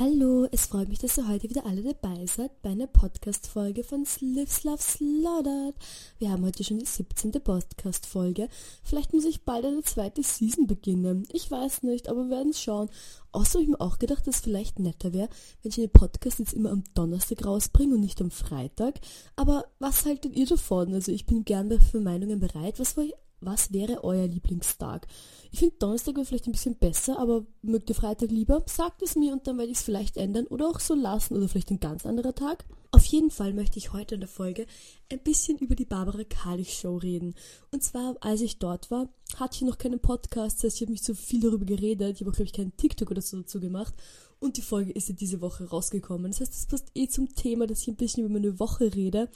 Hallo, 0.00 0.48
es 0.50 0.64
freut 0.64 0.88
mich, 0.88 0.98
dass 0.98 1.18
ihr 1.18 1.28
heute 1.28 1.50
wieder 1.50 1.66
alle 1.66 1.82
dabei 1.82 2.24
seid 2.24 2.62
bei 2.62 2.70
einer 2.70 2.86
Podcast-Folge 2.86 3.84
von 3.84 4.06
Slips 4.06 4.64
Love 4.64 4.80
Slaughtered. 4.80 5.74
Wir 6.18 6.30
haben 6.30 6.42
heute 6.42 6.64
schon 6.64 6.78
die 6.78 6.86
17. 6.86 7.32
Podcast-Folge. 7.32 8.48
Vielleicht 8.82 9.12
muss 9.12 9.26
ich 9.26 9.44
bald 9.44 9.66
eine 9.66 9.82
zweite 9.82 10.22
Season 10.22 10.66
beginnen. 10.66 11.28
Ich 11.30 11.50
weiß 11.50 11.82
nicht, 11.82 12.08
aber 12.08 12.30
wir 12.30 12.38
werden 12.38 12.54
schauen. 12.54 12.88
Außerdem 13.32 13.60
habe 13.60 13.62
ich 13.64 13.68
mir 13.68 13.80
auch 13.82 13.98
gedacht, 13.98 14.26
dass 14.26 14.36
es 14.36 14.40
vielleicht 14.40 14.78
netter 14.78 15.12
wäre, 15.12 15.28
wenn 15.60 15.68
ich 15.68 15.76
den 15.76 15.90
Podcast 15.90 16.38
jetzt 16.38 16.54
immer 16.54 16.70
am 16.70 16.84
Donnerstag 16.94 17.44
rausbringe 17.44 17.96
und 17.96 18.00
nicht 18.00 18.22
am 18.22 18.30
Freitag. 18.30 19.00
Aber 19.36 19.66
was 19.80 20.06
haltet 20.06 20.34
ihr 20.34 20.46
davon? 20.46 20.94
Also 20.94 21.12
ich 21.12 21.26
bin 21.26 21.44
gern 21.44 21.78
für 21.78 22.00
Meinungen 22.00 22.40
bereit. 22.40 22.80
Was 22.80 22.96
war 22.96 23.04
was 23.40 23.72
wäre 23.72 24.04
euer 24.04 24.26
Lieblingstag? 24.26 25.06
Ich 25.52 25.58
finde 25.58 25.74
Donnerstag 25.78 26.14
wäre 26.14 26.24
vielleicht 26.24 26.46
ein 26.46 26.52
bisschen 26.52 26.76
besser, 26.76 27.18
aber 27.18 27.44
mögt 27.62 27.88
ihr 27.88 27.96
Freitag 27.96 28.30
lieber? 28.30 28.62
Sagt 28.66 29.02
es 29.02 29.16
mir 29.16 29.32
und 29.32 29.46
dann 29.46 29.58
werde 29.58 29.70
ich 29.70 29.78
es 29.78 29.84
vielleicht 29.84 30.16
ändern 30.16 30.46
oder 30.46 30.68
auch 30.68 30.80
so 30.80 30.94
lassen 30.94 31.36
oder 31.36 31.48
vielleicht 31.48 31.70
ein 31.70 31.80
ganz 31.80 32.06
anderer 32.06 32.34
Tag. 32.34 32.64
Auf 32.92 33.04
jeden 33.04 33.30
Fall 33.30 33.52
möchte 33.52 33.78
ich 33.78 33.92
heute 33.92 34.16
in 34.16 34.20
der 34.20 34.28
Folge 34.28 34.66
ein 35.10 35.20
bisschen 35.20 35.58
über 35.58 35.74
die 35.74 35.84
Barbara 35.84 36.24
Kalich 36.24 36.74
Show 36.74 36.96
reden. 36.96 37.34
Und 37.70 37.82
zwar, 37.84 38.16
als 38.20 38.40
ich 38.40 38.58
dort 38.58 38.90
war, 38.90 39.08
hatte 39.36 39.56
ich 39.56 39.62
noch 39.62 39.78
keinen 39.78 40.00
Podcast, 40.00 40.58
das 40.58 40.64
heißt, 40.64 40.76
ich 40.76 40.82
habe 40.82 40.92
nicht 40.92 41.04
so 41.04 41.14
viel 41.14 41.40
darüber 41.40 41.64
geredet. 41.64 42.16
Ich 42.16 42.20
habe 42.20 42.30
auch, 42.30 42.36
glaube 42.36 42.48
ich, 42.48 42.52
keinen 42.52 42.76
TikTok 42.76 43.10
oder 43.10 43.22
so 43.22 43.38
dazu 43.38 43.60
gemacht. 43.60 43.94
Und 44.40 44.56
die 44.56 44.62
Folge 44.62 44.92
ist 44.92 45.08
ja 45.08 45.14
diese 45.14 45.40
Woche 45.40 45.68
rausgekommen. 45.68 46.30
Das 46.30 46.40
heißt, 46.40 46.52
es 46.52 46.66
passt 46.66 46.90
eh 46.94 47.08
zum 47.08 47.34
Thema, 47.34 47.66
dass 47.66 47.82
ich 47.82 47.88
ein 47.88 47.96
bisschen 47.96 48.24
über 48.24 48.32
meine 48.32 48.58
Woche 48.58 48.92
rede. 48.94 49.28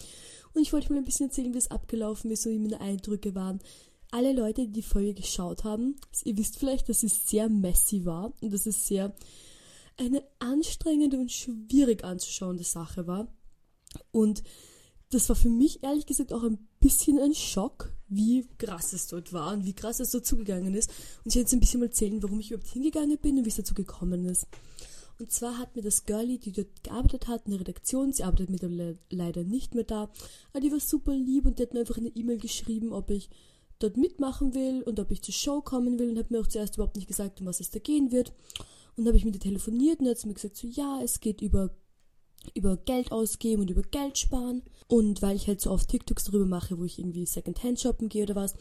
Und 0.54 0.62
ich 0.62 0.72
wollte 0.72 0.92
mal 0.92 0.98
ein 0.98 1.04
bisschen 1.04 1.28
erzählen, 1.28 1.52
wie 1.52 1.58
es 1.58 1.70
abgelaufen 1.70 2.30
ist, 2.30 2.42
so 2.42 2.50
wie 2.50 2.58
meine 2.58 2.80
Eindrücke 2.80 3.34
waren 3.34 3.60
alle 4.14 4.32
Leute, 4.32 4.62
die 4.62 4.72
die 4.72 4.82
Folge 4.82 5.12
geschaut 5.12 5.64
haben, 5.64 5.96
ihr 6.22 6.36
wisst 6.36 6.56
vielleicht, 6.56 6.88
dass 6.88 7.02
es 7.02 7.28
sehr 7.28 7.48
messy 7.48 8.04
war 8.04 8.32
und 8.40 8.52
dass 8.52 8.64
es 8.64 8.86
sehr 8.86 9.12
eine 9.96 10.22
anstrengende 10.38 11.18
und 11.18 11.32
schwierig 11.32 12.04
anzuschauende 12.04 12.62
Sache 12.62 13.08
war. 13.08 13.26
Und 14.12 14.44
das 15.10 15.28
war 15.28 15.34
für 15.34 15.48
mich 15.48 15.82
ehrlich 15.82 16.06
gesagt 16.06 16.32
auch 16.32 16.44
ein 16.44 16.58
bisschen 16.78 17.18
ein 17.18 17.34
Schock, 17.34 17.92
wie 18.06 18.46
krass 18.56 18.92
es 18.92 19.08
dort 19.08 19.32
war 19.32 19.52
und 19.52 19.64
wie 19.64 19.74
krass 19.74 19.98
es 19.98 20.12
dort 20.12 20.26
zugegangen 20.26 20.74
ist. 20.74 20.90
Und 21.24 21.30
ich 21.30 21.34
werde 21.34 21.40
jetzt 21.40 21.52
ein 21.52 21.60
bisschen 21.60 21.80
mal 21.80 21.86
erzählen, 21.86 22.22
warum 22.22 22.38
ich 22.38 22.52
überhaupt 22.52 22.70
hingegangen 22.70 23.18
bin 23.18 23.38
und 23.38 23.44
wie 23.44 23.50
es 23.50 23.56
dazu 23.56 23.74
gekommen 23.74 24.26
ist. 24.26 24.46
Und 25.18 25.32
zwar 25.32 25.58
hat 25.58 25.74
mir 25.74 25.82
das 25.82 26.04
Girlie, 26.04 26.38
die 26.38 26.52
dort 26.52 26.84
gearbeitet 26.84 27.26
hat, 27.26 27.46
eine 27.46 27.58
Redaktion, 27.58 28.12
sie 28.12 28.22
arbeitet 28.22 28.50
mittlerweile 28.50 28.96
leider 29.10 29.42
nicht 29.42 29.74
mehr 29.74 29.84
da, 29.84 30.08
aber 30.52 30.60
die 30.60 30.70
war 30.70 30.80
super 30.80 31.14
lieb 31.14 31.46
und 31.46 31.58
die 31.58 31.64
hat 31.64 31.74
mir 31.74 31.80
einfach 31.80 31.98
eine 31.98 32.14
E-Mail 32.14 32.38
geschrieben, 32.38 32.92
ob 32.92 33.10
ich 33.10 33.28
dort 33.84 33.96
mitmachen 33.96 34.54
will 34.54 34.82
und 34.82 34.98
ob 34.98 35.10
ich 35.10 35.22
zur 35.22 35.34
Show 35.34 35.60
kommen 35.60 35.98
will 35.98 36.10
und 36.10 36.18
habe 36.18 36.32
mir 36.32 36.40
auch 36.40 36.46
zuerst 36.46 36.76
überhaupt 36.76 36.96
nicht 36.96 37.08
gesagt, 37.08 37.40
um 37.40 37.46
was 37.46 37.60
es 37.60 37.70
da 37.70 37.78
gehen 37.78 38.12
wird. 38.12 38.32
Und 38.96 39.06
habe 39.06 39.16
ich 39.16 39.24
mit 39.24 39.34
ihr 39.34 39.40
telefoniert 39.40 40.00
und 40.00 40.08
hat 40.08 40.18
sie 40.18 40.28
mir 40.28 40.34
gesagt, 40.34 40.56
so 40.56 40.66
ja, 40.68 41.00
es 41.02 41.20
geht 41.20 41.42
über, 41.42 41.70
über 42.54 42.76
Geld 42.76 43.12
ausgeben 43.12 43.62
und 43.62 43.70
über 43.70 43.82
Geld 43.82 44.18
sparen. 44.18 44.62
Und 44.86 45.20
weil 45.22 45.36
ich 45.36 45.48
halt 45.48 45.60
so 45.60 45.70
oft 45.70 45.88
TikToks 45.88 46.24
darüber 46.24 46.46
mache, 46.46 46.78
wo 46.78 46.84
ich 46.84 46.98
irgendwie 46.98 47.26
Secondhand 47.26 47.80
shoppen 47.80 48.08
gehe 48.08 48.22
oder 48.22 48.36
was, 48.36 48.54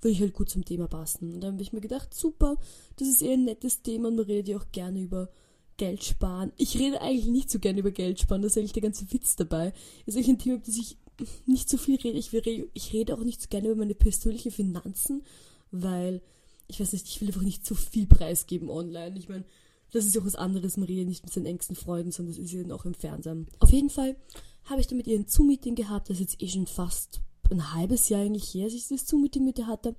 würde 0.00 0.12
ich 0.12 0.20
halt 0.20 0.34
gut 0.34 0.50
zum 0.50 0.64
Thema 0.64 0.88
passen. 0.88 1.34
Und 1.34 1.40
dann 1.40 1.54
habe 1.54 1.62
ich 1.62 1.72
mir 1.72 1.80
gedacht, 1.80 2.14
super, 2.14 2.56
das 2.96 3.08
ist 3.08 3.22
eher 3.22 3.34
ein 3.34 3.44
nettes 3.44 3.82
Thema 3.82 4.08
und 4.08 4.16
man 4.16 4.26
redet 4.26 4.48
ja 4.48 4.58
auch 4.58 4.70
gerne 4.72 5.00
über 5.00 5.30
Geld 5.76 6.04
sparen. 6.04 6.52
Ich 6.56 6.78
rede 6.78 7.00
eigentlich 7.00 7.26
nicht 7.26 7.50
so 7.50 7.58
gerne 7.58 7.80
über 7.80 7.90
Geld 7.90 8.20
sparen, 8.20 8.42
das 8.42 8.52
ist 8.52 8.58
eigentlich 8.58 8.72
der 8.72 8.82
ganze 8.82 9.10
Witz 9.12 9.36
dabei. 9.36 9.72
Das 10.04 10.14
ist 10.14 10.16
eigentlich 10.16 10.28
ein 10.28 10.38
Thema, 10.38 10.58
das 10.58 10.76
ich 10.76 10.98
nicht 11.46 11.68
so 11.68 11.76
viel 11.76 11.96
rede. 11.96 12.18
Ich, 12.18 12.32
ich 12.32 12.92
rede 12.92 13.14
auch 13.14 13.24
nicht 13.24 13.42
so 13.42 13.48
gerne 13.48 13.68
über 13.68 13.76
meine 13.76 13.94
persönlichen 13.94 14.50
Finanzen, 14.50 15.22
weil 15.70 16.22
ich 16.68 16.80
weiß 16.80 16.92
nicht, 16.92 17.06
ich 17.06 17.20
will 17.20 17.28
einfach 17.28 17.42
nicht 17.42 17.64
zu 17.64 17.74
viel 17.74 18.06
preisgeben 18.06 18.68
online. 18.68 19.18
Ich 19.18 19.28
meine, 19.28 19.44
das 19.92 20.04
ist 20.04 20.14
ja 20.14 20.20
auch 20.20 20.26
was 20.26 20.34
anderes. 20.34 20.76
Man 20.76 20.86
redet 20.86 21.08
nicht 21.08 21.24
mit 21.24 21.32
seinen 21.32 21.46
engsten 21.46 21.76
Freunden, 21.76 22.12
sondern 22.12 22.34
das 22.34 22.44
ist 22.44 22.52
ja 22.52 22.62
dann 22.62 22.72
auch 22.72 22.84
im 22.84 22.94
Fernsehen. 22.94 23.46
Auf 23.58 23.72
jeden 23.72 23.90
Fall 23.90 24.16
habe 24.64 24.80
ich 24.80 24.86
dann 24.86 24.98
mit 24.98 25.06
ihr 25.06 25.18
ein 25.18 25.26
Zoom-Meeting 25.26 25.74
gehabt. 25.74 26.10
Das 26.10 26.20
ist 26.20 26.32
jetzt 26.32 26.42
eh 26.42 26.48
schon 26.48 26.66
fast 26.66 27.20
ein 27.50 27.72
halbes 27.72 28.10
Jahr 28.10 28.20
eigentlich 28.20 28.52
her, 28.52 28.66
dass 28.66 28.74
ich 28.74 28.88
das 28.88 29.06
Zoom-Meeting 29.06 29.44
mit 29.44 29.58
ihr 29.58 29.66
hatte. 29.66 29.96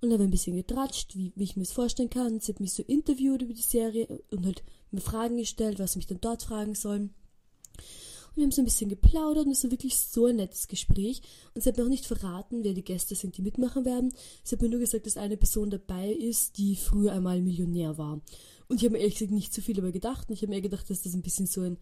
Und 0.00 0.12
habe 0.12 0.24
ein 0.24 0.30
bisschen 0.30 0.56
getratscht, 0.56 1.16
wie, 1.16 1.32
wie 1.36 1.44
ich 1.44 1.56
mir 1.56 1.62
das 1.62 1.72
vorstellen 1.72 2.10
kann. 2.10 2.40
Sie 2.40 2.52
hat 2.52 2.60
mich 2.60 2.72
so 2.72 2.82
interviewt 2.82 3.40
über 3.40 3.54
die 3.54 3.62
Serie 3.62 4.08
und 4.30 4.44
halt 4.44 4.64
mir 4.90 5.00
Fragen 5.00 5.36
gestellt, 5.36 5.78
was 5.78 5.92
sie 5.92 6.00
mich 6.00 6.08
dann 6.08 6.20
dort 6.20 6.42
fragen 6.42 6.74
sollen. 6.74 7.14
Und 8.32 8.36
wir 8.36 8.44
haben 8.44 8.50
so 8.50 8.62
ein 8.62 8.66
bisschen 8.66 8.88
geplaudert 8.88 9.46
und 9.46 9.52
es 9.52 9.62
war 9.62 9.70
wirklich 9.70 9.96
so 9.96 10.26
ein 10.26 10.36
nettes 10.36 10.66
Gespräch. 10.66 11.20
Und 11.54 11.62
sie 11.62 11.68
hat 11.68 11.76
mir 11.76 11.84
auch 11.84 11.88
nicht 11.88 12.06
verraten, 12.06 12.64
wer 12.64 12.72
die 12.72 12.84
Gäste 12.84 13.14
sind, 13.14 13.36
die 13.36 13.42
mitmachen 13.42 13.84
werden. 13.84 14.12
Sie 14.42 14.56
hat 14.56 14.62
mir 14.62 14.70
nur 14.70 14.80
gesagt, 14.80 15.06
dass 15.06 15.18
eine 15.18 15.36
Person 15.36 15.68
dabei 15.68 16.10
ist, 16.10 16.56
die 16.56 16.76
früher 16.76 17.12
einmal 17.12 17.42
Millionär 17.42 17.98
war. 17.98 18.22
Und 18.68 18.76
ich 18.76 18.84
habe 18.84 18.92
mir 18.92 19.00
ehrlich 19.00 19.14
gesagt 19.16 19.32
nicht 19.32 19.52
so 19.52 19.60
viel 19.60 19.74
darüber 19.74 19.92
gedacht. 19.92 20.28
Und 20.28 20.34
ich 20.34 20.42
habe 20.42 20.50
mir 20.50 20.62
gedacht, 20.62 20.88
dass 20.88 21.02
das 21.02 21.12
ein 21.12 21.22
bisschen 21.22 21.46
so 21.46 21.60
ein 21.60 21.76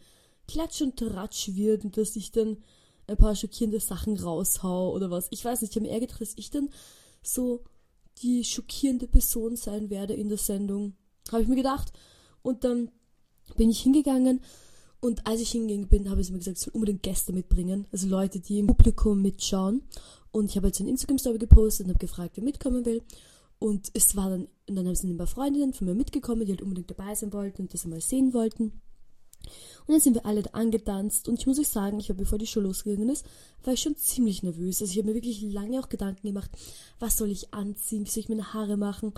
Klatsch 0.49 0.83
und 0.83 0.97
Tratsch 0.97 1.55
wird 1.55 1.85
und 1.85 1.97
dass 1.97 2.17
ich 2.17 2.33
dann 2.33 2.59
ein 3.07 3.17
paar 3.17 3.37
schockierende 3.37 3.79
Sachen 3.79 4.17
raushau 4.17 4.93
oder 4.93 5.11
was. 5.11 5.29
Ich 5.31 5.45
weiß 5.45 5.63
nicht, 5.63 5.71
ich 5.71 5.77
habe 5.77 5.87
mir 5.87 5.93
eher 5.93 6.01
gedacht, 6.01 6.21
dass 6.21 6.35
ich 6.37 6.51
dann 6.51 6.71
so 7.23 7.63
die 8.23 8.45
schockierende 8.45 9.07
Person 9.07 9.57
sein 9.57 9.91
werde 9.91 10.15
in 10.15 10.29
der 10.29 10.39
Sendung. 10.39 10.95
Habe 11.31 11.43
ich 11.43 11.49
mir 11.49 11.57
gedacht. 11.57 11.93
Und 12.43 12.65
dann 12.65 12.91
bin 13.57 13.71
ich 13.71 13.83
hingegangen 13.83 14.41
und 15.01 15.27
als 15.27 15.41
ich 15.41 15.51
hingegangen 15.51 15.89
bin, 15.89 16.11
habe 16.11 16.21
ich 16.21 16.31
mir 16.31 16.39
gesagt, 16.39 16.59
ich 16.59 16.65
soll 16.65 16.75
unbedingt 16.75 17.03
Gäste 17.03 17.33
mitbringen. 17.33 17.87
Also 17.91 18.07
Leute, 18.07 18.39
die 18.39 18.59
im 18.59 18.67
Publikum 18.67 19.23
mitschauen. 19.23 19.83
Und 20.31 20.51
ich 20.51 20.57
habe 20.57 20.67
jetzt 20.67 20.81
eine 20.81 20.91
Instagram-Story 20.91 21.39
gepostet 21.39 21.87
und 21.87 21.95
habe 21.95 22.07
gefragt, 22.07 22.33
wer 22.35 22.45
mitkommen 22.45 22.85
will. 22.85 23.03
Und 23.59 23.91
es 23.95 24.15
war 24.15 24.31
dann, 24.31 24.49
und 24.69 24.77
dann 24.77 24.95
sie 24.95 25.09
ein 25.09 25.17
paar 25.17 25.27
Freundinnen 25.27 25.73
von 25.73 25.87
mir 25.87 25.95
mitgekommen, 25.95 26.45
die 26.45 26.53
halt 26.53 26.63
unbedingt 26.63 26.91
dabei 26.91 27.15
sein 27.15 27.33
wollten 27.33 27.63
und 27.63 27.75
das 27.75 27.85
einmal 27.85 28.01
sehen 28.01 28.33
wollten. 28.35 28.73
Und 29.87 29.95
dann 29.95 30.01
sind 30.01 30.15
wir 30.15 30.27
alle 30.27 30.43
da 30.43 30.51
angetanzt 30.51 31.29
und 31.29 31.39
ich 31.39 31.47
muss 31.47 31.59
euch 31.59 31.69
sagen, 31.69 31.99
ich 31.99 32.09
war 32.11 32.17
bevor 32.17 32.39
die 32.39 32.47
Show 32.47 32.61
losgegangen 32.61 33.09
ist, 33.09 33.25
war 33.65 33.73
ich 33.73 33.81
schon 33.81 33.97
ziemlich 33.97 34.43
nervös. 34.43 34.81
Also 34.81 34.93
ich 34.93 34.99
habe 34.99 35.09
mir 35.09 35.15
wirklich 35.15 35.41
lange 35.43 35.81
auch 35.81 35.89
Gedanken 35.89 36.27
gemacht, 36.27 36.51
was 36.99 37.17
soll 37.17 37.31
ich 37.31 37.53
anziehen, 37.53 38.05
wie 38.05 38.11
soll 38.11 38.21
ich 38.21 38.29
meine 38.29 38.53
Haare 38.53 38.77
machen. 38.77 39.15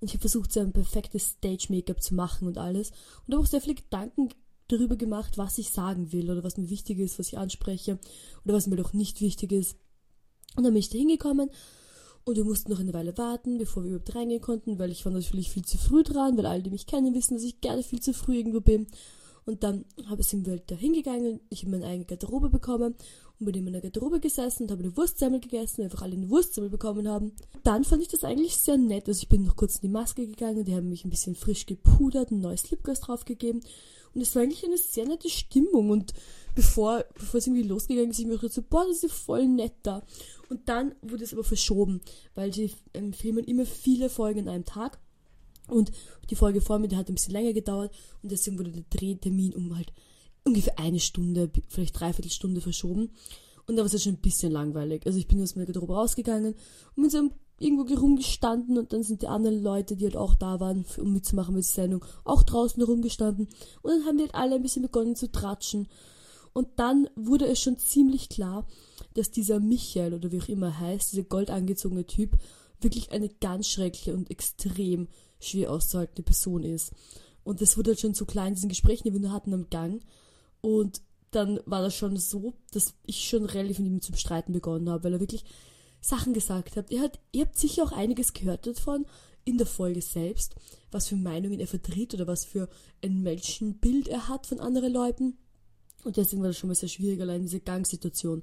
Und 0.00 0.08
ich 0.08 0.14
habe 0.14 0.20
versucht, 0.20 0.52
so 0.52 0.60
ein 0.60 0.72
perfektes 0.72 1.30
Stage-Make-up 1.30 2.02
zu 2.02 2.14
machen 2.14 2.46
und 2.46 2.58
alles. 2.58 2.90
Und 3.26 3.34
habe 3.34 3.42
auch 3.42 3.46
sehr 3.46 3.60
viele 3.60 3.76
Gedanken 3.76 4.28
darüber 4.72 4.96
gemacht, 4.96 5.38
was 5.38 5.58
ich 5.58 5.70
sagen 5.70 6.12
will 6.12 6.30
oder 6.30 6.44
was 6.44 6.56
mir 6.56 6.70
wichtig 6.70 6.98
ist, 6.98 7.18
was 7.18 7.28
ich 7.28 7.38
anspreche 7.38 7.98
oder 8.44 8.54
was 8.54 8.66
mir 8.66 8.76
doch 8.76 8.92
nicht 8.92 9.20
wichtig 9.20 9.52
ist. 9.52 9.76
Und 10.56 10.64
dann 10.64 10.72
bin 10.72 10.80
ich 10.80 10.90
da 10.90 10.98
hingekommen 10.98 11.50
und 12.24 12.36
wir 12.36 12.44
mussten 12.44 12.70
noch 12.70 12.80
eine 12.80 12.92
Weile 12.92 13.16
warten, 13.18 13.58
bevor 13.58 13.82
wir 13.82 13.90
überhaupt 13.90 14.14
reingehen 14.14 14.40
konnten, 14.40 14.78
weil 14.78 14.92
ich 14.92 15.04
war 15.04 15.12
natürlich 15.12 15.50
viel 15.50 15.64
zu 15.64 15.78
früh 15.78 16.02
dran, 16.02 16.36
weil 16.36 16.46
alle, 16.46 16.62
die 16.62 16.70
mich 16.70 16.86
kennen, 16.86 17.14
wissen, 17.14 17.34
dass 17.34 17.42
ich 17.42 17.60
gerne 17.60 17.82
viel 17.82 18.00
zu 18.00 18.12
früh 18.12 18.36
irgendwo 18.36 18.60
bin. 18.60 18.86
Und 19.44 19.64
dann 19.64 19.84
habe 20.06 20.20
ich 20.20 20.32
wir 20.32 20.52
halt 20.52 20.70
da 20.70 20.76
hingegangen, 20.76 21.40
ich 21.50 21.62
habe 21.62 21.72
meine 21.72 21.86
eigene 21.86 22.04
Garderobe 22.04 22.48
bekommen 22.48 22.94
und 23.40 23.46
bin 23.46 23.56
in 23.56 23.64
meiner 23.64 23.80
Garderobe 23.80 24.20
gesessen 24.20 24.64
und 24.64 24.70
habe 24.70 24.84
eine 24.84 24.96
Wurstsemmel 24.96 25.40
gegessen, 25.40 25.78
weil 25.78 25.86
einfach 25.86 26.02
alle 26.02 26.14
eine 26.14 26.30
Wurstsemmel 26.30 26.70
bekommen 26.70 27.08
haben. 27.08 27.32
Dann 27.64 27.82
fand 27.82 28.02
ich 28.02 28.08
das 28.08 28.22
eigentlich 28.22 28.56
sehr 28.56 28.78
nett. 28.78 29.08
Also 29.08 29.22
ich 29.22 29.28
bin 29.28 29.42
noch 29.42 29.56
kurz 29.56 29.76
in 29.76 29.80
die 29.82 29.88
Maske 29.88 30.28
gegangen, 30.28 30.64
die 30.64 30.76
haben 30.76 30.88
mich 30.88 31.04
ein 31.04 31.10
bisschen 31.10 31.34
frisch 31.34 31.66
gepudert, 31.66 32.30
ein 32.30 32.40
neues 32.40 32.70
Lipgloss 32.70 33.00
draufgegeben 33.00 33.62
und 34.14 34.20
es 34.20 34.34
war 34.34 34.42
eigentlich 34.42 34.64
eine 34.64 34.78
sehr 34.78 35.06
nette 35.06 35.28
Stimmung. 35.28 35.90
Und 35.90 36.12
bevor, 36.54 37.04
bevor 37.14 37.38
es 37.38 37.46
irgendwie 37.46 37.66
losgegangen 37.66 38.10
ist, 38.10 38.18
ich 38.18 38.26
mir 38.26 38.36
gedacht 38.36 38.52
so, 38.52 38.62
boah, 38.62 38.84
das 38.86 38.96
ist 38.96 39.02
ja 39.04 39.08
voll 39.08 39.46
nett 39.46 39.74
da. 39.82 40.02
Und 40.48 40.68
dann 40.68 40.94
wurde 41.02 41.24
es 41.24 41.32
aber 41.32 41.44
verschoben, 41.44 42.00
weil 42.34 42.52
sie 42.52 42.72
ähm, 42.94 43.12
filmen 43.12 43.44
immer 43.44 43.64
viele 43.64 44.10
Folgen 44.10 44.40
an 44.40 44.48
einem 44.48 44.64
Tag. 44.64 44.98
Und 45.68 45.92
die 46.28 46.34
Folge 46.34 46.60
vor 46.60 46.78
mir, 46.78 46.88
die 46.88 46.96
hat 46.96 47.08
ein 47.08 47.14
bisschen 47.14 47.32
länger 47.32 47.52
gedauert. 47.52 47.94
Und 48.22 48.32
deswegen 48.32 48.58
wurde 48.58 48.72
der 48.72 48.84
Drehtermin 48.90 49.54
um 49.54 49.76
halt 49.76 49.92
ungefähr 50.44 50.78
eine 50.78 51.00
Stunde, 51.00 51.50
vielleicht 51.68 51.98
dreiviertel 51.98 52.30
Stunde 52.30 52.60
verschoben. 52.60 53.10
Und 53.66 53.76
da 53.76 53.82
war 53.82 53.86
es 53.86 53.92
ja 53.92 53.98
schon 53.98 54.14
ein 54.14 54.20
bisschen 54.20 54.52
langweilig. 54.52 55.06
Also 55.06 55.18
ich 55.18 55.28
bin 55.28 55.40
aus 55.42 55.54
meiner 55.54 55.66
Garderobe 55.66 55.94
rausgegangen 55.94 56.54
und 56.96 57.02
mit 57.02 57.12
so 57.12 57.18
einem 57.18 57.30
irgendwo 57.62 57.94
rumgestanden 57.94 58.78
und 58.78 58.92
dann 58.92 59.02
sind 59.02 59.22
die 59.22 59.28
anderen 59.28 59.62
Leute, 59.62 59.96
die 59.96 60.04
halt 60.04 60.16
auch 60.16 60.34
da 60.34 60.60
waren, 60.60 60.84
um 60.98 61.12
mitzumachen 61.12 61.54
mit 61.54 61.64
der 61.64 61.70
Sendung, 61.70 62.04
auch 62.24 62.42
draußen 62.42 62.82
herumgestanden 62.82 63.48
und 63.82 63.90
dann 63.90 64.04
haben 64.04 64.18
die 64.18 64.24
halt 64.24 64.34
alle 64.34 64.56
ein 64.56 64.62
bisschen 64.62 64.82
begonnen 64.82 65.16
zu 65.16 65.30
tratschen. 65.30 65.88
Und 66.54 66.68
dann 66.76 67.08
wurde 67.16 67.46
es 67.46 67.60
schon 67.60 67.78
ziemlich 67.78 68.28
klar, 68.28 68.66
dass 69.14 69.30
dieser 69.30 69.58
Michael 69.58 70.12
oder 70.12 70.32
wie 70.32 70.40
auch 70.40 70.48
immer 70.48 70.66
er 70.66 70.80
heißt, 70.80 71.12
dieser 71.12 71.22
goldangezogene 71.22 72.06
Typ, 72.06 72.36
wirklich 72.80 73.10
eine 73.12 73.28
ganz 73.28 73.68
schreckliche 73.68 74.14
und 74.14 74.30
extrem 74.30 75.08
schwer 75.40 75.70
auszuhaltende 75.70 76.22
Person 76.22 76.62
ist. 76.62 76.92
Und 77.44 77.60
das 77.60 77.76
wurde 77.76 77.90
halt 77.90 78.00
schon 78.00 78.14
so 78.14 78.24
klein 78.24 78.48
in 78.48 78.54
diesen 78.54 78.68
Gesprächen, 78.68 79.04
die 79.04 79.12
wir 79.12 79.20
nur 79.20 79.32
hatten 79.32 79.54
am 79.54 79.70
Gang. 79.70 80.02
Und 80.60 81.00
dann 81.30 81.60
war 81.64 81.82
das 81.82 81.94
schon 81.94 82.16
so, 82.16 82.52
dass 82.72 82.94
ich 83.04 83.28
schon 83.28 83.44
relativ 83.44 83.78
mit 83.78 83.88
ihm 83.88 84.00
zum 84.00 84.16
Streiten 84.16 84.52
begonnen 84.52 84.90
habe, 84.90 85.04
weil 85.04 85.14
er 85.14 85.20
wirklich 85.20 85.44
Sachen 86.02 86.34
gesagt 86.34 86.76
habt. 86.76 86.90
Ihr 86.90 87.00
habt, 87.00 87.18
ihr 87.30 87.42
habt 87.42 87.56
sicher 87.56 87.84
auch 87.84 87.92
einiges 87.92 88.34
gehört 88.34 88.66
davon 88.66 89.06
in 89.44 89.56
der 89.56 89.66
Folge 89.66 90.02
selbst, 90.02 90.56
was 90.90 91.08
für 91.08 91.16
Meinungen 91.16 91.60
er 91.60 91.66
vertritt 91.66 92.12
oder 92.12 92.26
was 92.26 92.44
für 92.44 92.68
ein 93.02 93.22
Menschenbild 93.22 94.08
er 94.08 94.28
hat 94.28 94.46
von 94.46 94.60
anderen 94.60 94.92
Leuten. 94.92 95.38
Und 96.04 96.16
deswegen 96.16 96.42
war 96.42 96.48
das 96.48 96.58
schon 96.58 96.68
mal 96.68 96.74
sehr 96.74 96.88
schwierig, 96.88 97.20
allein 97.20 97.42
diese 97.42 97.60
Gangsituation. 97.60 98.42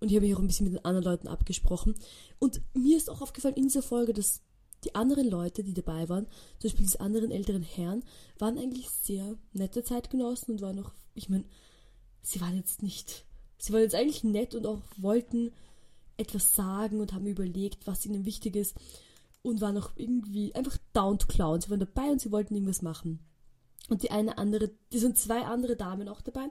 Und 0.00 0.10
ich 0.10 0.16
habe 0.16 0.26
mich 0.26 0.34
auch 0.34 0.40
ein 0.40 0.46
bisschen 0.46 0.64
mit 0.64 0.74
den 0.74 0.84
anderen 0.84 1.04
Leuten 1.04 1.28
abgesprochen. 1.28 1.94
Und 2.38 2.60
mir 2.74 2.96
ist 2.96 3.10
auch 3.10 3.20
aufgefallen 3.20 3.54
in 3.54 3.64
dieser 3.64 3.82
Folge, 3.82 4.12
dass 4.12 4.40
die 4.84 4.94
anderen 4.94 5.28
Leute, 5.28 5.64
die 5.64 5.74
dabei 5.74 6.08
waren, 6.08 6.26
zum 6.58 6.70
Beispiel 6.70 6.86
diese 6.86 7.00
anderen 7.00 7.30
älteren 7.30 7.62
Herren, 7.62 8.04
waren 8.38 8.58
eigentlich 8.58 8.88
sehr 8.88 9.36
nette 9.52 9.82
Zeitgenossen 9.82 10.54
und 10.54 10.60
waren 10.60 10.78
auch, 10.78 10.92
ich 11.14 11.28
meine, 11.28 11.44
sie 12.22 12.40
waren 12.40 12.56
jetzt 12.56 12.82
nicht, 12.82 13.24
sie 13.58 13.72
waren 13.72 13.82
jetzt 13.82 13.94
eigentlich 13.94 14.22
nett 14.22 14.54
und 14.54 14.66
auch 14.66 14.82
wollten 14.98 15.52
etwas 16.16 16.54
sagen 16.54 17.00
und 17.00 17.12
haben 17.12 17.26
überlegt, 17.26 17.86
was 17.86 18.06
ihnen 18.06 18.24
wichtig 18.24 18.56
ist 18.56 18.74
und 19.42 19.60
waren 19.60 19.78
auch 19.78 19.92
irgendwie 19.96 20.54
einfach 20.54 20.76
down 20.92 21.18
to 21.18 21.26
clown. 21.26 21.60
Sie 21.60 21.70
waren 21.70 21.80
dabei 21.80 22.10
und 22.10 22.20
sie 22.20 22.32
wollten 22.32 22.54
irgendwas 22.54 22.82
machen. 22.82 23.20
Und 23.88 24.02
die 24.02 24.10
eine 24.10 24.38
andere, 24.38 24.70
die 24.92 24.98
sind 24.98 25.18
zwei 25.18 25.42
andere 25.42 25.76
Damen 25.76 26.08
auch 26.08 26.20
dabei. 26.20 26.48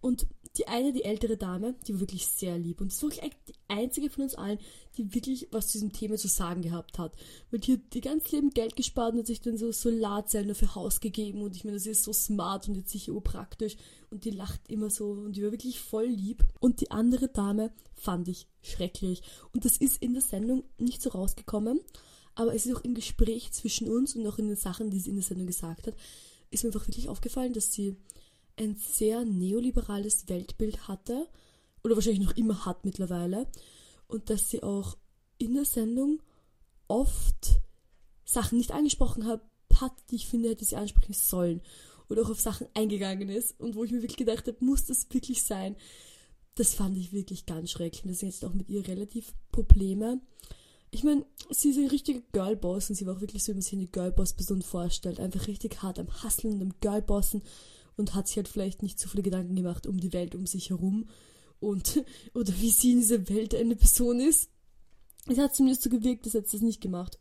Und 0.00 0.26
die 0.56 0.68
eine, 0.68 0.92
die 0.92 1.04
ältere 1.04 1.36
Dame, 1.36 1.74
die 1.86 1.94
war 1.94 2.00
wirklich 2.00 2.26
sehr 2.26 2.56
lieb. 2.58 2.80
Und 2.80 2.92
das 2.92 3.02
war 3.02 3.10
wirklich 3.10 3.32
die 3.48 3.54
einzige 3.68 4.08
von 4.08 4.24
uns 4.24 4.34
allen, 4.34 4.58
die 4.96 5.12
wirklich 5.14 5.48
was 5.50 5.68
zu 5.68 5.72
diesem 5.78 5.92
Thema 5.92 6.16
zu 6.16 6.28
sagen 6.28 6.62
gehabt 6.62 6.98
hat. 6.98 7.12
Weil 7.50 7.60
die 7.60 7.72
hat 7.74 7.80
die 7.92 8.00
ganze 8.00 8.36
Leben 8.36 8.50
Geld 8.50 8.76
gespart 8.76 9.12
und 9.12 9.20
hat 9.20 9.26
sich 9.26 9.40
dann 9.40 9.58
so 9.58 9.72
Solarzellen 9.72 10.54
für 10.54 10.74
Haus 10.74 11.00
gegeben. 11.00 11.42
Und 11.42 11.56
ich 11.56 11.64
meine, 11.64 11.76
das 11.76 11.86
ist 11.86 12.04
so 12.04 12.12
smart 12.12 12.68
und 12.68 12.76
jetzt 12.76 12.90
sicher 12.90 13.12
urpraktisch. 13.12 13.76
Und 14.10 14.24
die 14.24 14.30
lacht 14.30 14.60
immer 14.68 14.90
so 14.90 15.10
und 15.10 15.34
die 15.36 15.42
war 15.42 15.50
wirklich 15.50 15.80
voll 15.80 16.06
lieb. 16.06 16.44
Und 16.60 16.80
die 16.80 16.92
andere 16.92 17.28
Dame 17.28 17.72
fand 17.94 18.28
ich 18.28 18.46
schrecklich. 18.62 19.22
Und 19.52 19.64
das 19.64 19.76
ist 19.76 20.00
in 20.00 20.12
der 20.12 20.22
Sendung 20.22 20.64
nicht 20.78 21.02
so 21.02 21.10
rausgekommen. 21.10 21.80
Aber 22.36 22.54
es 22.54 22.66
ist 22.66 22.76
auch 22.76 22.84
im 22.84 22.94
Gespräch 22.94 23.52
zwischen 23.52 23.88
uns 23.88 24.14
und 24.14 24.26
auch 24.26 24.38
in 24.38 24.48
den 24.48 24.56
Sachen, 24.56 24.90
die 24.90 25.00
sie 25.00 25.10
in 25.10 25.16
der 25.16 25.24
Sendung 25.24 25.46
gesagt 25.46 25.86
hat, 25.86 25.94
ist 26.50 26.62
mir 26.62 26.68
einfach 26.68 26.86
wirklich 26.86 27.08
aufgefallen, 27.08 27.52
dass 27.52 27.72
sie 27.72 27.96
ein 28.56 28.76
sehr 28.76 29.24
neoliberales 29.24 30.28
Weltbild 30.28 30.88
hatte 30.88 31.28
oder 31.82 31.96
wahrscheinlich 31.96 32.24
noch 32.24 32.36
immer 32.36 32.64
hat 32.64 32.84
mittlerweile 32.84 33.46
und 34.06 34.30
dass 34.30 34.50
sie 34.50 34.62
auch 34.62 34.96
in 35.38 35.54
der 35.54 35.64
Sendung 35.64 36.22
oft 36.88 37.60
Sachen 38.24 38.58
nicht 38.58 38.72
angesprochen 38.72 39.26
hat, 39.26 39.42
die 40.10 40.16
ich 40.16 40.28
finde, 40.28 40.50
hätte 40.50 40.64
sie 40.64 40.76
ansprechen 40.76 41.14
sollen 41.14 41.60
oder 42.08 42.22
auch 42.22 42.30
auf 42.30 42.40
Sachen 42.40 42.68
eingegangen 42.74 43.28
ist 43.28 43.58
und 43.60 43.74
wo 43.74 43.84
ich 43.84 43.90
mir 43.90 44.02
wirklich 44.02 44.16
gedacht 44.16 44.46
habe, 44.46 44.64
muss 44.64 44.84
das 44.84 45.06
wirklich 45.10 45.42
sein? 45.42 45.76
Das 46.54 46.74
fand 46.74 46.96
ich 46.96 47.12
wirklich 47.12 47.46
ganz 47.46 47.70
schrecklich. 47.70 48.02
Deswegen 48.04 48.30
jetzt 48.30 48.44
auch 48.44 48.54
mit 48.54 48.68
ihr 48.68 48.86
relativ 48.86 49.34
Probleme. 49.50 50.20
Ich 50.92 51.02
meine, 51.02 51.26
sie 51.50 51.70
ist 51.70 51.78
ein 51.78 51.88
richtiger 51.88 52.20
Girlboss 52.32 52.88
und 52.88 52.94
sie 52.94 53.06
war 53.06 53.16
auch 53.16 53.20
wirklich 53.20 53.42
so, 53.42 53.50
wie 53.50 53.54
man 53.54 53.62
sich 53.62 53.72
eine 53.72 53.88
Girlboss-Person 53.88 54.62
vorstellt. 54.62 55.18
Einfach 55.18 55.48
richtig 55.48 55.82
hart 55.82 55.98
am 55.98 56.22
Hustlen 56.22 56.54
und 56.54 56.62
am 56.62 56.74
Girlbossen 56.80 57.42
und 57.96 58.14
hat 58.14 58.28
sich 58.28 58.36
halt 58.36 58.48
vielleicht 58.48 58.82
nicht 58.82 58.98
so 58.98 59.08
viele 59.08 59.22
Gedanken 59.22 59.54
gemacht 59.54 59.86
um 59.86 59.98
die 59.98 60.12
Welt 60.12 60.34
um 60.34 60.46
sich 60.46 60.70
herum 60.70 61.08
und 61.60 62.04
oder 62.34 62.52
wie 62.60 62.70
sie 62.70 62.92
in 62.92 63.00
dieser 63.00 63.28
Welt 63.28 63.54
eine 63.54 63.76
Person 63.76 64.20
ist. 64.20 64.50
Es 65.26 65.38
hat 65.38 65.54
zumindest 65.54 65.82
so 65.82 65.90
gewirkt, 65.90 66.26
dass 66.26 66.34
er 66.34 66.42
das 66.42 66.60
nicht 66.60 66.80
gemacht. 66.80 67.18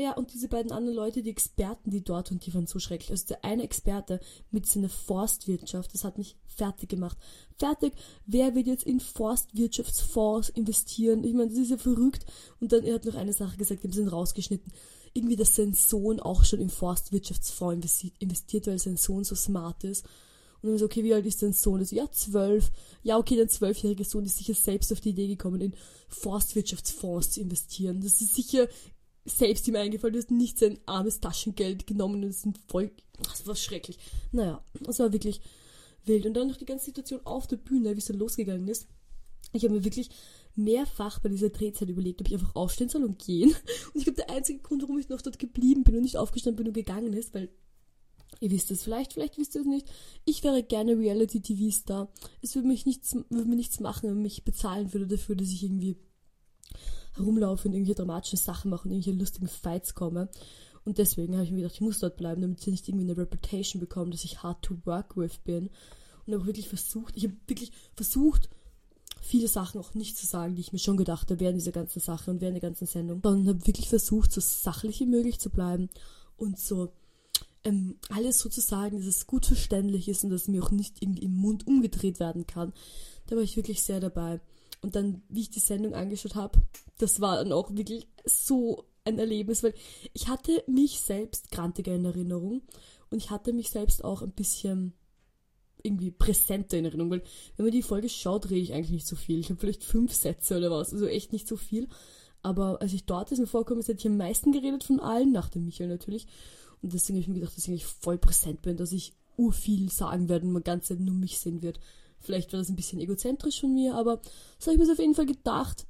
Ja, 0.00 0.12
und 0.12 0.32
diese 0.32 0.46
beiden 0.46 0.70
anderen 0.70 0.94
Leute, 0.94 1.22
die 1.22 1.30
Experten, 1.30 1.90
die 1.90 2.04
dort 2.04 2.30
und 2.30 2.46
die 2.46 2.54
waren 2.54 2.68
so 2.68 2.78
schrecklich. 2.78 3.10
Also 3.10 3.26
der 3.26 3.44
eine 3.44 3.64
Experte 3.64 4.20
mit 4.52 4.64
seiner 4.64 4.88
Forstwirtschaft, 4.88 5.92
das 5.92 6.04
hat 6.04 6.18
mich 6.18 6.36
fertig 6.46 6.88
gemacht. 6.88 7.18
Fertig, 7.56 7.94
wer 8.24 8.54
wird 8.54 8.68
jetzt 8.68 8.84
in 8.84 9.00
Forstwirtschaftsfonds 9.00 10.50
investieren? 10.50 11.24
Ich 11.24 11.34
meine, 11.34 11.48
das 11.48 11.58
ist 11.58 11.70
ja 11.70 11.78
verrückt. 11.78 12.26
Und 12.60 12.70
dann, 12.70 12.84
er 12.84 12.94
hat 12.94 13.06
noch 13.06 13.16
eine 13.16 13.32
Sache 13.32 13.56
gesagt, 13.56 13.82
die 13.82 13.88
haben 13.88 13.92
sie 13.92 14.06
rausgeschnitten 14.06 14.72
irgendwie, 15.18 15.36
dass 15.36 15.54
sein 15.54 15.74
Sohn 15.74 16.20
auch 16.20 16.44
schon 16.44 16.60
im 16.60 16.70
Forstwirtschaftsfonds 16.70 18.04
investiert, 18.18 18.66
weil 18.66 18.78
sein 18.78 18.96
Sohn 18.96 19.24
so 19.24 19.34
smart 19.34 19.84
ist. 19.84 20.04
Und 20.62 20.70
dann 20.70 20.78
so, 20.78 20.86
okay, 20.86 21.04
wie 21.04 21.14
alt 21.14 21.26
ist 21.26 21.42
dein 21.42 21.52
Sohn? 21.52 21.80
Also, 21.80 21.94
ja, 21.94 22.10
zwölf. 22.10 22.70
Ja, 23.02 23.18
okay, 23.18 23.36
dein 23.36 23.48
zwölfjähriger 23.48 24.04
Sohn 24.04 24.24
ist 24.24 24.38
sicher 24.38 24.54
selbst 24.54 24.92
auf 24.92 25.00
die 25.00 25.10
Idee 25.10 25.28
gekommen, 25.28 25.60
in 25.60 25.74
Forstwirtschaftsfonds 26.08 27.32
zu 27.32 27.40
investieren. 27.40 28.00
Das 28.00 28.20
ist 28.20 28.34
sicher 28.34 28.68
selbst 29.28 29.68
ihm 29.68 29.76
eingefallen, 29.76 30.14
du 30.14 30.20
hast 30.20 30.30
nicht 30.30 30.58
sein 30.58 30.78
armes 30.86 31.20
Taschengeld 31.20 31.86
genommen 31.86 32.24
und 32.24 32.30
es 32.30 32.42
sind 32.42 32.58
voll, 32.66 32.90
das 33.22 33.46
war 33.46 33.54
schrecklich. 33.54 33.98
Naja, 34.32 34.64
das 34.80 34.98
war 34.98 35.12
wirklich 35.12 35.40
wild. 36.04 36.26
Und 36.26 36.34
dann 36.34 36.48
noch 36.48 36.56
die 36.56 36.64
ganze 36.64 36.86
Situation 36.86 37.20
auf 37.24 37.46
der 37.46 37.56
Bühne, 37.56 37.94
wie 37.94 37.98
es 37.98 38.06
dann 38.06 38.18
losgegangen 38.18 38.68
ist. 38.68 38.86
Ich 39.52 39.64
habe 39.64 39.74
mir 39.74 39.84
wirklich 39.84 40.10
mehrfach 40.58 41.20
bei 41.20 41.28
dieser 41.28 41.50
Drehzeit 41.50 41.88
überlegt, 41.88 42.20
ob 42.20 42.28
ich 42.28 42.34
einfach 42.34 42.54
aufstehen 42.54 42.88
soll 42.88 43.04
und 43.04 43.18
gehen. 43.18 43.50
Und 43.94 43.96
ich 43.96 44.04
glaube, 44.04 44.16
der 44.16 44.30
einzige 44.30 44.60
Grund, 44.60 44.82
warum 44.82 44.98
ich 44.98 45.08
noch 45.08 45.22
dort 45.22 45.38
geblieben 45.38 45.84
bin 45.84 45.96
und 45.96 46.02
nicht 46.02 46.16
aufgestanden 46.16 46.56
bin 46.56 46.68
und 46.68 46.74
gegangen 46.74 47.12
ist, 47.12 47.34
weil 47.34 47.48
Ihr 48.40 48.50
wisst 48.50 48.70
es 48.70 48.84
vielleicht, 48.84 49.14
vielleicht 49.14 49.38
wisst 49.38 49.54
ihr 49.54 49.62
es 49.62 49.66
nicht. 49.66 49.90
Ich 50.24 50.44
wäre 50.44 50.62
gerne 50.62 50.96
Reality-TV-Star. 50.96 52.08
Es 52.40 52.54
würde 52.54 52.68
mich 52.68 52.86
nichts, 52.86 53.14
würde 53.30 53.48
mir 53.48 53.56
nichts 53.56 53.80
machen, 53.80 54.10
wenn 54.10 54.22
mich 54.22 54.44
bezahlen 54.44 54.92
würde 54.92 55.08
dafür, 55.08 55.34
dass 55.34 55.48
ich 55.48 55.64
irgendwie 55.64 55.96
herumlaufe 57.14 57.66
und 57.66 57.74
irgendwelche 57.74 57.96
dramatischen 57.96 58.38
Sachen 58.38 58.70
mache 58.70 58.84
und 58.84 58.92
irgendwelche 58.92 59.18
lustigen 59.18 59.48
Fights 59.48 59.94
komme. 59.94 60.28
Und 60.84 60.98
deswegen 60.98 61.34
habe 61.34 61.44
ich 61.44 61.50
mir 61.50 61.58
gedacht, 61.58 61.74
ich 61.74 61.80
muss 61.80 61.98
dort 61.98 62.16
bleiben, 62.16 62.40
damit 62.40 62.60
sie 62.60 62.70
nicht 62.70 62.88
irgendwie 62.88 63.06
eine 63.06 63.16
Reputation 63.16 63.80
bekommen, 63.80 64.10
dass 64.10 64.24
ich 64.24 64.42
hard 64.42 64.62
to 64.62 64.76
work 64.84 65.16
with 65.16 65.38
bin. 65.44 65.70
Und 66.26 66.34
habe 66.34 66.46
wirklich 66.46 66.68
versucht, 66.68 67.16
ich 67.16 67.24
habe 67.24 67.36
wirklich 67.46 67.72
versucht, 67.94 68.50
viele 69.28 69.48
Sachen 69.48 69.80
auch 69.80 69.94
nicht 69.94 70.16
zu 70.16 70.26
sagen, 70.26 70.54
die 70.54 70.62
ich 70.62 70.72
mir 70.72 70.78
schon 70.78 70.96
gedacht 70.96 71.30
habe 71.30 71.40
während 71.40 71.58
dieser 71.58 71.72
ganzen 71.72 72.00
Sache 72.00 72.30
und 72.30 72.40
während 72.40 72.56
der 72.56 72.68
ganzen 72.68 72.86
Sendung. 72.86 73.20
Und 73.22 73.46
habe 73.46 73.66
wirklich 73.66 73.88
versucht, 73.88 74.32
so 74.32 74.40
sachlich 74.40 75.00
wie 75.00 75.06
möglich 75.06 75.38
zu 75.38 75.50
bleiben 75.50 75.90
und 76.36 76.58
so 76.58 76.92
ähm, 77.64 77.98
alles 78.08 78.38
so 78.38 78.48
zu 78.48 78.60
sagen, 78.60 78.98
dass 78.98 79.06
es 79.06 79.26
gut 79.26 79.44
verständlich 79.44 80.08
ist 80.08 80.24
und 80.24 80.30
dass 80.30 80.48
mir 80.48 80.62
auch 80.62 80.70
nicht 80.70 81.02
irgendwie 81.02 81.24
im 81.24 81.34
Mund 81.34 81.66
umgedreht 81.66 82.20
werden 82.20 82.46
kann. 82.46 82.72
Da 83.26 83.36
war 83.36 83.42
ich 83.42 83.56
wirklich 83.56 83.82
sehr 83.82 84.00
dabei. 84.00 84.40
Und 84.80 84.96
dann, 84.96 85.22
wie 85.28 85.40
ich 85.40 85.50
die 85.50 85.60
Sendung 85.60 85.94
angeschaut 85.94 86.34
habe, 86.34 86.60
das 86.98 87.20
war 87.20 87.36
dann 87.36 87.52
auch 87.52 87.74
wirklich 87.74 88.06
so 88.24 88.84
ein 89.04 89.18
Erlebnis, 89.18 89.62
weil 89.62 89.74
ich 90.12 90.28
hatte 90.28 90.62
mich 90.66 91.00
selbst 91.00 91.50
grantiger 91.50 91.94
in 91.94 92.04
Erinnerung 92.04 92.62
und 93.10 93.18
ich 93.18 93.30
hatte 93.30 93.52
mich 93.52 93.70
selbst 93.70 94.04
auch 94.04 94.22
ein 94.22 94.32
bisschen 94.32 94.94
irgendwie 95.82 96.10
präsenter 96.10 96.78
in 96.78 96.84
Erinnerung, 96.84 97.10
weil 97.10 97.22
wenn 97.56 97.66
man 97.66 97.72
die 97.72 97.82
Folge 97.82 98.08
schaut, 98.08 98.50
rede 98.50 98.60
ich 98.60 98.72
eigentlich 98.72 98.90
nicht 98.90 99.06
so 99.06 99.16
viel. 99.16 99.38
Ich 99.38 99.50
habe 99.50 99.60
vielleicht 99.60 99.84
fünf 99.84 100.12
Sätze 100.12 100.56
oder 100.56 100.70
was, 100.70 100.92
also 100.92 101.06
echt 101.06 101.32
nicht 101.32 101.46
so 101.46 101.56
viel. 101.56 101.88
Aber 102.42 102.80
als 102.80 102.92
ich 102.92 103.04
dort 103.04 103.32
ist 103.32 103.38
mir 103.38 103.46
vorgekommen 103.46 103.80
ist, 103.80 103.88
hätte 103.88 104.00
ich 104.00 104.06
am 104.06 104.16
meisten 104.16 104.52
geredet 104.52 104.84
von 104.84 105.00
allen, 105.00 105.32
nach 105.32 105.48
dem 105.48 105.64
Michael 105.64 105.88
natürlich. 105.88 106.26
Und 106.82 106.92
deswegen 106.92 107.16
habe 107.16 107.22
ich 107.22 107.28
mir 107.28 107.34
gedacht, 107.40 107.56
dass 107.56 107.64
ich 107.64 107.70
eigentlich 107.70 107.86
voll 107.86 108.18
präsent 108.18 108.62
bin, 108.62 108.76
dass 108.76 108.92
ich 108.92 109.12
urviel 109.36 109.90
sagen 109.90 110.28
werde 110.28 110.46
und 110.46 110.52
man 110.52 110.62
ganz 110.62 110.90
nur 110.90 111.14
mich 111.14 111.38
sehen 111.38 111.62
wird. 111.62 111.80
Vielleicht 112.20 112.52
war 112.52 112.58
das 112.58 112.68
ein 112.68 112.76
bisschen 112.76 113.00
egozentrisch 113.00 113.60
von 113.60 113.74
mir, 113.74 113.94
aber 113.94 114.20
so 114.58 114.70
habe 114.70 114.80
ich 114.80 114.86
mir 114.86 114.92
auf 114.92 114.98
jeden 114.98 115.14
Fall 115.14 115.26
gedacht. 115.26 115.86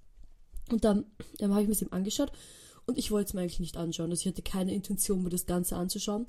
Und 0.71 0.85
dann, 0.85 1.07
dann 1.39 1.51
habe 1.51 1.63
ich 1.63 1.69
mir 1.69 1.73
es 1.73 1.83
eben 1.83 1.93
angeschaut 1.93 2.31
und 2.87 2.99
ich 2.99 3.11
wollte 3.11 3.29
es 3.29 3.35
mir 3.35 3.41
eigentlich 3.41 3.61
nicht 3.61 3.77
anschauen. 3.77 4.11
Also 4.11 4.21
ich 4.21 4.27
hatte 4.27 4.43
keine 4.43 4.75
Intention, 4.75 5.23
mir 5.23 5.31
das 5.31 5.47
Ganze 5.47 5.77
anzuschauen. 5.77 6.27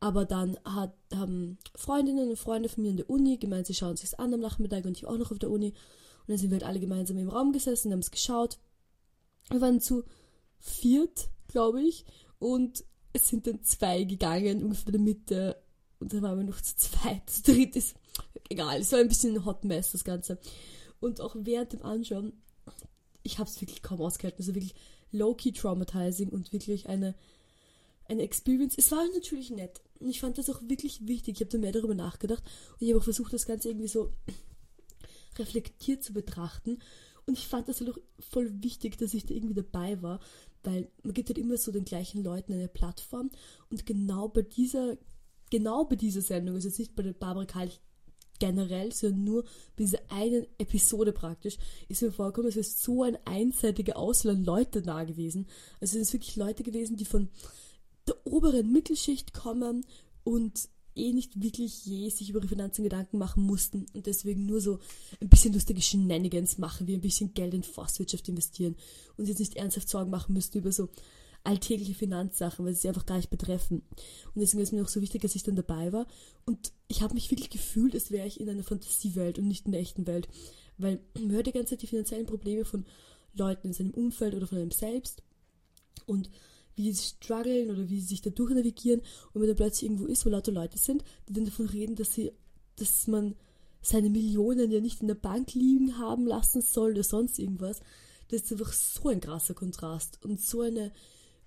Aber 0.00 0.24
dann 0.24 0.58
hat, 0.64 0.94
haben 1.14 1.58
Freundinnen 1.74 2.30
und 2.30 2.38
Freunde 2.38 2.68
von 2.68 2.82
mir 2.82 2.90
in 2.90 2.96
der 2.98 3.08
Uni 3.08 3.38
gemeint, 3.38 3.66
sie 3.66 3.74
schauen 3.74 3.96
sich 3.96 4.18
an 4.18 4.34
am 4.34 4.40
Nachmittag 4.40 4.84
und 4.84 4.96
ich 4.96 5.06
auch 5.06 5.16
noch 5.16 5.30
auf 5.30 5.38
der 5.38 5.50
Uni. 5.50 5.68
Und 5.68 6.28
dann 6.28 6.38
sind 6.38 6.50
wir 6.50 6.56
halt 6.56 6.64
alle 6.64 6.80
gemeinsam 6.80 7.18
im 7.18 7.28
Raum 7.28 7.52
gesessen, 7.52 7.92
haben 7.92 8.00
es 8.00 8.10
geschaut. 8.10 8.58
Wir 9.50 9.60
waren 9.60 9.80
zu 9.80 10.04
viert, 10.58 11.28
glaube 11.48 11.82
ich. 11.82 12.04
Und 12.38 12.84
es 13.12 13.28
sind 13.28 13.46
dann 13.46 13.62
zwei 13.62 14.04
gegangen, 14.04 14.62
ungefähr 14.62 14.86
in 14.88 14.92
der 14.92 15.00
Mitte. 15.00 15.62
Und 16.00 16.12
dann 16.12 16.22
waren 16.22 16.38
wir 16.38 16.44
noch 16.44 16.60
zu 16.60 16.76
zweit. 16.76 17.22
Das 17.26 17.42
dritte 17.42 17.78
ist 17.78 17.96
egal. 18.50 18.80
Es 18.80 18.92
war 18.92 18.98
ein 18.98 19.08
bisschen 19.08 19.34
ein 19.34 19.44
Hot 19.44 19.64
Mess, 19.64 19.92
das 19.92 20.04
Ganze. 20.04 20.38
Und 21.00 21.20
auch 21.20 21.36
während 21.38 21.72
dem 21.72 21.82
Anschauen, 21.82 22.32
ich 23.22 23.38
habe 23.38 23.48
es 23.48 23.60
wirklich 23.60 23.82
kaum 23.82 24.00
ausgehalten. 24.00 24.40
Also 24.40 24.54
wirklich 24.54 24.74
low-key 25.12 25.52
traumatizing 25.52 26.28
und 26.28 26.52
wirklich 26.52 26.88
eine 26.88 27.14
eine 28.06 28.22
Experience. 28.22 28.74
Es 28.76 28.90
war 28.92 29.04
natürlich 29.14 29.50
nett. 29.50 29.82
Und 30.00 30.10
ich 30.10 30.20
fand 30.20 30.38
das 30.38 30.50
auch 30.50 30.60
wirklich 30.62 31.06
wichtig. 31.06 31.36
Ich 31.36 31.40
habe 31.40 31.50
da 31.50 31.58
mehr 31.58 31.72
darüber 31.72 31.94
nachgedacht. 31.94 32.42
Und 32.72 32.82
ich 32.82 32.90
habe 32.90 33.00
auch 33.00 33.04
versucht, 33.04 33.32
das 33.32 33.46
Ganze 33.46 33.68
irgendwie 33.68 33.88
so 33.88 34.12
reflektiert 35.38 36.02
zu 36.02 36.12
betrachten. 36.12 36.78
Und 37.26 37.38
ich 37.38 37.46
fand 37.46 37.68
das 37.68 37.80
halt 37.80 37.90
auch 37.90 37.98
voll 38.18 38.62
wichtig, 38.62 38.98
dass 38.98 39.14
ich 39.14 39.24
da 39.24 39.34
irgendwie 39.34 39.54
dabei 39.54 40.02
war, 40.02 40.20
weil 40.62 40.90
man 41.02 41.14
gibt 41.14 41.28
halt 41.30 41.38
immer 41.38 41.56
so 41.56 41.72
den 41.72 41.84
gleichen 41.84 42.22
Leuten 42.22 42.52
eine 42.52 42.68
Plattform. 42.68 43.30
Und 43.70 43.86
genau 43.86 44.28
bei 44.28 44.42
dieser, 44.42 44.98
genau 45.50 45.84
bei 45.84 45.96
dieser 45.96 46.20
Sendung, 46.20 46.56
also 46.56 46.68
jetzt 46.68 46.78
nicht 46.78 46.94
bei 46.94 47.02
der 47.02 47.14
Barbara 47.14 47.46
Kalch 47.46 47.80
generell, 48.38 48.92
sondern 48.92 49.24
nur 49.24 49.42
bei 49.42 49.84
dieser 49.84 50.00
einen 50.10 50.46
Episode 50.58 51.12
praktisch, 51.12 51.56
ist 51.88 52.02
mir 52.02 52.12
vorgekommen, 52.12 52.48
es 52.48 52.56
ist 52.56 52.82
so 52.82 53.02
ein 53.02 53.16
einseitiger 53.24 53.96
Auswahl 53.96 54.34
an 54.34 54.44
Leute 54.44 54.82
da 54.82 55.04
gewesen. 55.04 55.46
Also 55.80 55.98
es 55.98 56.08
sind 56.08 56.20
wirklich 56.20 56.36
Leute 56.36 56.62
gewesen, 56.62 56.96
die 56.96 57.04
von 57.04 57.28
der 58.06 58.26
oberen 58.26 58.72
Mittelschicht 58.72 59.32
kommen 59.32 59.86
und 60.24 60.68
eh 60.96 61.12
nicht 61.12 61.42
wirklich 61.42 61.84
je 61.84 62.08
sich 62.08 62.30
über 62.30 62.38
ihre 62.38 62.48
Finanzen 62.48 62.84
Gedanken 62.84 63.18
machen 63.18 63.44
mussten 63.44 63.86
und 63.94 64.06
deswegen 64.06 64.46
nur 64.46 64.60
so 64.60 64.78
ein 65.20 65.28
bisschen 65.28 65.52
lustige 65.52 65.82
Shenanigans 65.82 66.58
machen, 66.58 66.86
wie 66.86 66.94
ein 66.94 67.00
bisschen 67.00 67.34
Geld 67.34 67.54
in 67.54 67.62
Forstwirtschaft 67.62 68.28
investieren 68.28 68.76
und 69.16 69.28
jetzt 69.28 69.40
nicht 69.40 69.56
ernsthaft 69.56 69.88
Sorgen 69.88 70.10
machen 70.10 70.34
müssten 70.34 70.58
über 70.58 70.72
so 70.72 70.88
alltägliche 71.42 71.94
Finanzsachen, 71.94 72.64
weil 72.64 72.74
sie 72.74 72.88
einfach 72.88 73.04
gar 73.04 73.16
nicht 73.16 73.28
betreffen. 73.28 73.82
Und 74.34 74.40
deswegen 74.40 74.62
ist 74.62 74.72
mir 74.72 74.82
auch 74.82 74.88
so 74.88 75.02
wichtig, 75.02 75.20
dass 75.22 75.34
ich 75.34 75.42
dann 75.42 75.56
dabei 75.56 75.92
war 75.92 76.06
und 76.46 76.72
ich 76.88 77.02
habe 77.02 77.14
mich 77.14 77.30
wirklich 77.30 77.50
gefühlt, 77.50 77.94
als 77.94 78.10
wäre 78.10 78.26
ich 78.26 78.40
in 78.40 78.48
einer 78.48 78.62
Fantasiewelt 78.62 79.38
und 79.38 79.48
nicht 79.48 79.66
in 79.66 79.72
der 79.72 79.80
echten 79.80 80.06
Welt, 80.06 80.28
weil 80.78 81.00
man 81.18 81.32
hört 81.32 81.46
die 81.46 81.52
ganze 81.52 81.70
Zeit 81.70 81.82
die 81.82 81.86
finanziellen 81.88 82.26
Probleme 82.26 82.64
von 82.64 82.86
Leuten 83.34 83.68
in 83.68 83.72
seinem 83.72 83.90
Umfeld 83.90 84.34
oder 84.34 84.46
von 84.46 84.58
einem 84.58 84.70
selbst 84.70 85.22
und 86.06 86.30
wie 86.76 86.92
sie 86.92 87.02
strugglen 87.02 87.70
oder 87.70 87.88
wie 87.88 88.00
sie 88.00 88.08
sich 88.08 88.22
da 88.22 88.30
durchnavigieren. 88.30 89.00
Und 89.32 89.42
wenn 89.42 89.48
er 89.48 89.54
plötzlich 89.54 89.84
irgendwo 89.90 90.06
ist, 90.06 90.24
wo 90.26 90.30
lauter 90.30 90.52
Leute 90.52 90.78
sind, 90.78 91.04
die 91.28 91.32
dann 91.32 91.44
davon 91.44 91.66
reden, 91.66 91.96
dass 91.96 92.12
sie, 92.12 92.32
dass 92.76 93.06
man 93.06 93.34
seine 93.80 94.10
Millionen 94.10 94.70
ja 94.70 94.80
nicht 94.80 95.02
in 95.02 95.08
der 95.08 95.14
Bank 95.14 95.54
liegen 95.54 95.98
haben 95.98 96.26
lassen 96.26 96.62
soll 96.62 96.92
oder 96.92 97.04
sonst 97.04 97.38
irgendwas, 97.38 97.80
das 98.28 98.42
ist 98.42 98.52
einfach 98.52 98.72
so 98.72 99.08
ein 99.08 99.20
krasser 99.20 99.54
Kontrast 99.54 100.18
und 100.24 100.40
so 100.40 100.62
eine, 100.62 100.92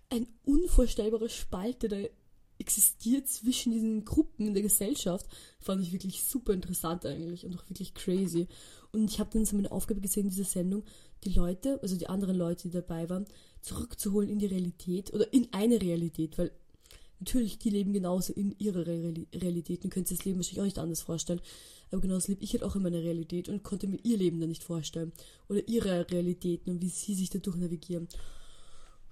ein 0.10 0.28
unvorstellbarer 0.44 1.30
Spalt, 1.30 1.84
der 1.84 2.10
existiert 2.60 3.28
zwischen 3.28 3.72
diesen 3.72 4.06
Gruppen 4.06 4.48
in 4.48 4.54
der 4.54 4.64
Gesellschaft, 4.64 5.26
fand 5.60 5.82
ich 5.82 5.92
wirklich 5.92 6.24
super 6.24 6.54
interessant 6.54 7.06
eigentlich 7.06 7.46
und 7.46 7.56
auch 7.56 7.70
wirklich 7.70 7.94
crazy. 7.94 8.48
Und 8.92 9.10
ich 9.10 9.20
habe 9.20 9.30
dann 9.34 9.46
so 9.46 9.56
meine 9.56 9.72
Aufgabe 9.72 10.02
gesehen 10.02 10.24
in 10.24 10.30
dieser 10.30 10.44
Sendung, 10.44 10.84
die 11.24 11.34
Leute, 11.34 11.80
also 11.82 11.96
die 11.96 12.08
anderen 12.08 12.38
Leute, 12.38 12.70
die 12.70 12.74
dabei 12.74 13.10
waren, 13.10 13.26
zurückzuholen 13.62 14.30
in 14.30 14.40
die 14.40 14.46
Realität 14.46 15.14
oder 15.14 15.32
in 15.34 15.48
eine 15.52 15.82
Realität, 15.82 16.38
weil 16.38 16.52
natürlich, 17.20 17.58
die 17.58 17.70
leben 17.70 17.94
genauso 17.94 18.34
in 18.34 18.56
ihrer 18.60 18.86
Realität 18.86 19.84
und 19.84 19.90
können 19.90 20.06
sich 20.06 20.20
das 20.20 20.26
Leben 20.26 20.38
wahrscheinlich 20.38 20.62
auch 20.62 20.66
nicht 20.66 20.80
anders 20.80 21.02
vorstellen. 21.02 21.42
Aber 21.92 22.02
genauso 22.02 22.32
lebe 22.32 22.44
ich 22.44 22.54
halt 22.54 22.64
auch 22.64 22.76
in 22.76 22.84
meiner 22.84 23.02
Realität 23.02 23.50
und 23.50 23.64
konnte 23.64 23.88
mir 23.88 24.00
ihr 24.04 24.18
Leben 24.18 24.40
dann 24.40 24.50
nicht 24.50 24.64
vorstellen. 24.64 25.12
Oder 25.50 25.68
ihre 25.68 26.10
Realitäten 26.10 26.70
und 26.70 26.82
wie 26.82 26.90
sie 26.90 27.16
sich 27.16 27.30
dadurch 27.30 27.58
navigieren. 27.58 28.08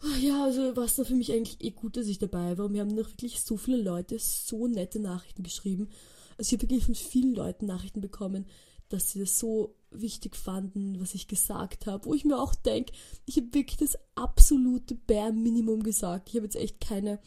Ah, 0.02 0.18
ja, 0.20 0.44
also 0.44 0.76
war 0.76 0.86
es 0.86 0.96
dann 0.96 1.06
für 1.06 1.16
mich 1.16 1.32
eigentlich 1.32 1.62
eh 1.62 1.72
gut, 1.72 1.98
dass 1.98 2.08
ich 2.08 2.20
dabei 2.20 2.58
war. 2.58 2.66
Und 2.66 2.74
wir 2.74 2.82
haben 2.82 2.90
noch 2.90 3.10
wirklich 3.10 3.42
so 3.42 3.58
viele 3.58 3.82
Leute 3.82 4.18
so 4.20 4.68
nette 4.68 5.00
Nachrichten 5.00 5.44
geschrieben. 5.44 5.90
Also 6.38 6.50
ich 6.50 6.54
habe 6.54 6.64
wirklich 6.64 6.86
von 6.86 6.96
vielen 6.96 7.34
Leuten 7.34 7.66
Nachrichten 7.66 8.02
bekommen, 8.02 8.46
dass 8.90 9.12
sie 9.12 9.20
das 9.20 9.40
so 9.40 9.76
wichtig 9.90 10.36
fanden, 10.36 11.00
was 11.00 11.16
ich 11.16 11.28
gesagt 11.28 11.88
habe. 11.88 12.06
Wo 12.06 12.14
ich 12.14 12.26
mir 12.26 12.40
auch 12.40 12.54
denke, 12.56 12.94
ich 13.26 13.38
habe 13.38 13.54
wirklich 13.54 13.78
das 13.78 13.98
absolute 14.16 14.96
Bare 14.96 15.34
Minimum 15.34 15.84
gesagt. 15.84 16.30
Ich 16.30 16.36
habe 16.36 16.46
jetzt 16.46 16.58
echt 16.58 16.82
keine 16.82 17.20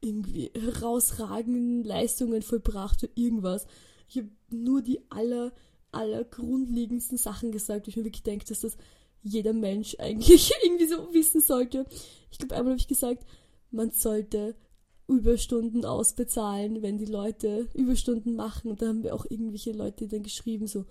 irgendwie 0.00 0.50
herausragenden 0.54 1.84
Leistungen 1.84 2.42
vollbracht 2.42 3.04
oder 3.04 3.12
irgendwas. 3.14 3.66
Ich 4.08 4.16
habe 4.16 4.30
nur 4.50 4.82
die 4.82 5.00
aller, 5.10 5.52
aller 5.92 6.24
grundlegendsten 6.24 7.18
Sachen 7.18 7.52
gesagt, 7.52 7.86
wo 7.86 7.90
ich 7.90 7.96
mir 7.96 8.04
wirklich 8.04 8.22
denke, 8.22 8.46
dass 8.46 8.60
das 8.60 8.76
jeder 9.22 9.52
Mensch 9.52 9.96
eigentlich 9.98 10.52
irgendwie 10.64 10.86
so 10.86 11.12
wissen 11.12 11.40
sollte. 11.40 11.86
Ich 12.30 12.38
glaube, 12.38 12.54
einmal 12.54 12.72
habe 12.72 12.80
ich 12.80 12.88
gesagt, 12.88 13.24
man 13.70 13.90
sollte 13.90 14.54
Überstunden 15.08 15.84
ausbezahlen, 15.84 16.82
wenn 16.82 16.98
die 16.98 17.06
Leute 17.06 17.68
Überstunden 17.74 18.36
machen. 18.36 18.70
Und 18.70 18.80
da 18.80 18.88
haben 18.88 19.02
wir 19.02 19.14
auch 19.14 19.26
irgendwelche 19.28 19.72
Leute 19.72 20.06
dann 20.06 20.22
geschrieben, 20.22 20.66
so, 20.66 20.86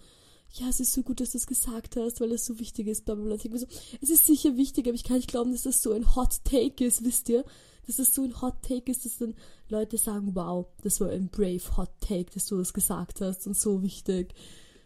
ja, 0.54 0.68
es 0.68 0.80
ist 0.80 0.94
so 0.94 1.04
gut, 1.04 1.22
dass 1.22 1.32
du 1.32 1.38
das 1.38 1.48
gesagt 1.48 1.96
hast, 1.96 2.20
weil 2.20 2.32
es 2.32 2.46
so 2.46 2.60
wichtig 2.60 2.88
ist, 2.88 3.06
bla 3.06 3.16
bla 3.16 3.26
bla. 3.26 3.36
Ich 3.36 3.60
so, 3.60 3.68
es 4.02 4.10
ist 4.10 4.26
sicher 4.26 4.58
wichtig, 4.58 4.88
aber 4.88 4.96
ich 4.96 5.04
kann 5.04 5.18
nicht 5.18 5.30
glauben, 5.30 5.52
dass 5.52 5.64
das 5.64 5.82
so 5.82 5.94
ein 5.94 6.16
Hot 6.16 6.44
Take 6.44 6.86
ist, 6.86 7.04
wisst 7.04 7.30
ihr? 7.30 7.46
Dass 7.86 7.98
das 7.98 8.14
so 8.14 8.24
ein 8.24 8.42
Hot 8.42 8.62
Take 8.62 8.92
ist, 8.92 9.06
dass 9.06 9.18
dann 9.18 9.36
Leute 9.70 9.98
sagen, 9.98 10.32
wow, 10.36 10.68
das 10.84 11.00
war 11.00 11.10
ein 11.10 11.30
brave 11.30 11.78
Hot 11.78 11.92
Take, 12.02 12.32
dass 12.34 12.48
du 12.48 12.58
das 12.58 12.74
gesagt 12.74 13.22
hast 13.22 13.48
und 13.48 13.58
so 13.58 13.82
wichtig. 13.84 14.34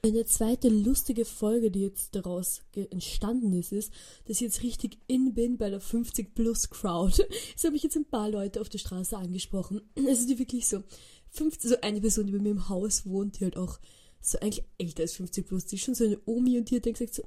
Eine 0.05 0.25
zweite 0.25 0.67
lustige 0.67 1.23
Folge, 1.23 1.71
die 1.71 1.79
jetzt 1.79 2.13
daraus 2.13 2.59
entstanden 2.75 3.53
ist, 3.53 3.71
ist, 3.71 3.93
dass 4.25 4.35
ich 4.35 4.41
jetzt 4.41 4.61
richtig 4.61 4.97
in 5.07 5.33
bin 5.33 5.57
bei 5.57 5.69
der 5.69 5.79
50 5.79 6.35
Plus 6.35 6.69
Crowd. 6.69 7.25
Das 7.53 7.63
habe 7.63 7.77
ich 7.77 7.83
jetzt 7.83 7.95
ein 7.95 8.03
paar 8.03 8.29
Leute 8.29 8.59
auf 8.59 8.67
der 8.67 8.79
Straße 8.79 9.15
angesprochen. 9.15 9.79
Also 10.05 10.27
die 10.27 10.39
wirklich 10.39 10.67
so 10.67 10.83
50, 11.29 11.69
so 11.69 11.79
eine 11.79 12.01
Person, 12.01 12.27
die 12.27 12.33
bei 12.33 12.39
mir 12.39 12.51
im 12.51 12.67
Haus 12.67 13.05
wohnt, 13.05 13.39
die 13.39 13.45
halt 13.45 13.55
auch 13.55 13.79
so 14.19 14.37
eigentlich 14.39 14.65
älter 14.77 15.03
als 15.03 15.13
50 15.13 15.47
plus, 15.47 15.67
die 15.67 15.77
ist 15.77 15.85
schon 15.85 15.95
so 15.95 16.03
eine 16.03 16.19
Omi 16.25 16.57
und 16.57 16.69
die 16.69 16.75
hat 16.75 16.85
dann 16.85 16.93
gesagt 16.93 17.13
so, 17.13 17.23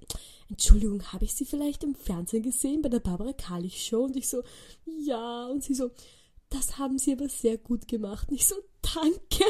Entschuldigung, 0.50 1.02
habe 1.14 1.24
ich 1.24 1.32
sie 1.32 1.46
vielleicht 1.46 1.82
im 1.82 1.94
Fernsehen 1.94 2.42
gesehen 2.42 2.82
bei 2.82 2.90
der 2.90 3.00
Barbara 3.00 3.32
Kalich 3.32 3.86
Show? 3.86 4.04
Und 4.04 4.16
ich 4.16 4.28
so, 4.28 4.42
ja. 4.84 5.46
Und 5.46 5.64
sie 5.64 5.72
so, 5.72 5.92
das 6.50 6.76
haben 6.76 6.98
sie 6.98 7.12
aber 7.12 7.30
sehr 7.30 7.56
gut 7.56 7.88
gemacht. 7.88 8.28
Und 8.28 8.34
ich 8.34 8.46
so, 8.46 8.56
danke. 8.82 9.44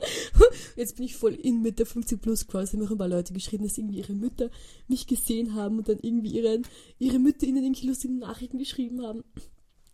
Jetzt 0.76 0.96
bin 0.96 1.04
ich 1.06 1.16
voll 1.16 1.34
in 1.34 1.62
mit 1.62 1.78
der 1.78 1.86
50 1.86 2.20
Plus 2.20 2.46
Cross. 2.46 2.72
Haben 2.72 2.86
auch 2.86 2.90
ein 2.90 2.98
paar 2.98 3.08
Leute 3.08 3.32
geschrieben, 3.32 3.64
dass 3.64 3.78
irgendwie 3.78 3.98
ihre 3.98 4.14
Mütter 4.14 4.50
mich 4.86 5.06
gesehen 5.06 5.54
haben 5.54 5.78
und 5.78 5.88
dann 5.88 5.98
irgendwie 6.00 6.30
ihren, 6.30 6.66
ihre 6.98 7.18
Mütter 7.18 7.46
ihnen 7.46 7.64
irgendwelche 7.64 7.86
lustigen 7.86 8.18
Nachrichten 8.18 8.58
geschrieben 8.58 9.02
haben. 9.02 9.24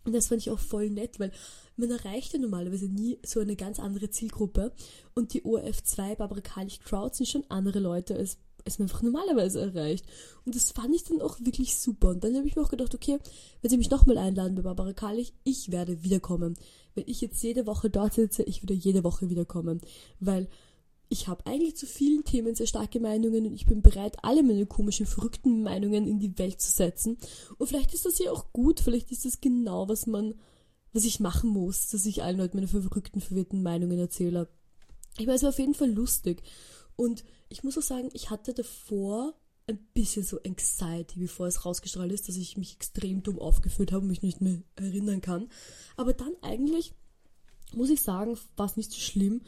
Und 0.03 0.13
das 0.13 0.27
fand 0.27 0.41
ich 0.41 0.51
auch 0.51 0.59
voll 0.59 0.89
nett, 0.89 1.19
weil 1.19 1.31
man 1.77 1.89
erreicht 1.89 2.33
ja 2.33 2.39
normalerweise 2.39 2.87
nie 2.87 3.17
so 3.25 3.39
eine 3.39 3.55
ganz 3.55 3.79
andere 3.79 4.09
Zielgruppe. 4.09 4.71
Und 5.15 5.33
die 5.33 5.41
ORF2 5.41 6.15
Barbara 6.15 6.41
Kalich 6.41 6.79
Crowd 6.81 7.15
sind 7.15 7.27
schon 7.27 7.43
andere 7.49 7.79
Leute 7.79 8.15
als 8.15 8.37
es 8.65 8.79
mir 8.79 8.85
einfach 8.85 9.03
normalerweise 9.03 9.61
erreicht. 9.61 10.05
Und 10.43 10.55
das 10.55 10.71
fand 10.71 10.93
ich 10.95 11.03
dann 11.03 11.21
auch 11.21 11.39
wirklich 11.39 11.77
super. 11.77 12.09
Und 12.09 12.23
dann 12.23 12.35
habe 12.35 12.47
ich 12.47 12.55
mir 12.55 12.63
auch 12.63 12.69
gedacht, 12.69 12.93
okay, 12.93 13.19
wenn 13.61 13.69
sie 13.69 13.77
mich 13.77 13.91
nochmal 13.91 14.17
einladen 14.17 14.55
bei 14.55 14.63
Barbara 14.63 14.93
Kalich, 14.93 15.33
ich 15.43 15.71
werde 15.71 16.03
wiederkommen. 16.03 16.55
Wenn 16.95 17.05
ich 17.07 17.21
jetzt 17.21 17.41
jede 17.43 17.67
Woche 17.67 17.89
dort 17.89 18.13
sitze, 18.15 18.43
ich 18.43 18.63
würde 18.63 18.73
jede 18.73 19.03
Woche 19.03 19.29
wiederkommen. 19.29 19.81
Weil 20.19 20.49
ich 21.09 21.27
habe 21.27 21.45
eigentlich 21.45 21.77
zu 21.77 21.85
vielen 21.85 22.23
Themen 22.23 22.55
sehr 22.55 22.65
starke 22.65 22.99
Meinungen 22.99 23.45
und 23.45 23.53
ich 23.53 23.67
bin 23.67 23.83
bereit, 23.83 24.17
alle 24.23 24.41
meine 24.41 24.65
komischen, 24.65 25.05
verrückten 25.05 25.61
Meinungen 25.61 26.07
in 26.07 26.19
die 26.19 26.37
Welt 26.39 26.59
zu 26.59 26.71
setzen. 26.71 27.17
Und 27.57 27.67
vielleicht 27.67 27.93
ist 27.93 28.05
das 28.05 28.17
ja 28.17 28.31
auch 28.31 28.51
gut, 28.51 28.79
vielleicht 28.79 29.11
ist 29.11 29.25
das 29.25 29.39
genau, 29.39 29.87
was 29.87 30.07
man, 30.07 30.33
was 30.93 31.05
ich 31.05 31.19
machen 31.19 31.51
muss, 31.51 31.89
dass 31.89 32.07
ich 32.07 32.23
allen 32.23 32.37
Leuten 32.37 32.57
meine 32.57 32.67
verrückten, 32.67 33.21
verwirrten 33.21 33.61
Meinungen 33.61 33.99
erzähle. 33.99 34.47
Ich 35.17 35.27
meine, 35.27 35.35
es 35.35 35.43
war 35.43 35.49
auf 35.49 35.59
jeden 35.59 35.75
Fall 35.75 35.91
lustig. 35.91 36.41
Und 36.95 37.23
ich 37.49 37.63
muss 37.63 37.77
auch 37.77 37.83
sagen, 37.83 38.09
ich 38.13 38.29
hatte 38.29 38.53
davor 38.53 39.33
ein 39.67 39.79
bisschen 39.93 40.23
so 40.23 40.39
Anxiety, 40.43 41.19
bevor 41.19 41.47
es 41.47 41.65
rausgestrahlt 41.65 42.11
ist, 42.11 42.29
dass 42.29 42.37
ich 42.37 42.57
mich 42.57 42.75
extrem 42.75 43.23
dumm 43.23 43.39
aufgeführt 43.39 43.91
habe 43.91 44.01
und 44.01 44.09
mich 44.09 44.21
nicht 44.21 44.41
mehr 44.41 44.61
erinnern 44.75 45.21
kann. 45.21 45.49
Aber 45.97 46.13
dann 46.13 46.33
eigentlich, 46.41 46.93
muss 47.73 47.89
ich 47.89 48.01
sagen, 48.01 48.37
war 48.55 48.67
es 48.67 48.77
nicht 48.77 48.91
so 48.91 48.99
schlimm 48.99 49.41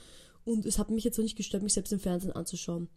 und 0.44 0.66
es 0.66 0.80
hat 0.80 0.90
mich 0.90 1.04
jetzt 1.04 1.20
auch 1.20 1.24
nicht 1.24 1.36
gestört, 1.36 1.64
mich 1.64 1.74
selbst 1.74 1.94
im 1.94 2.00
Fernsehen 2.00 2.32
anzuschauen. 2.32 2.90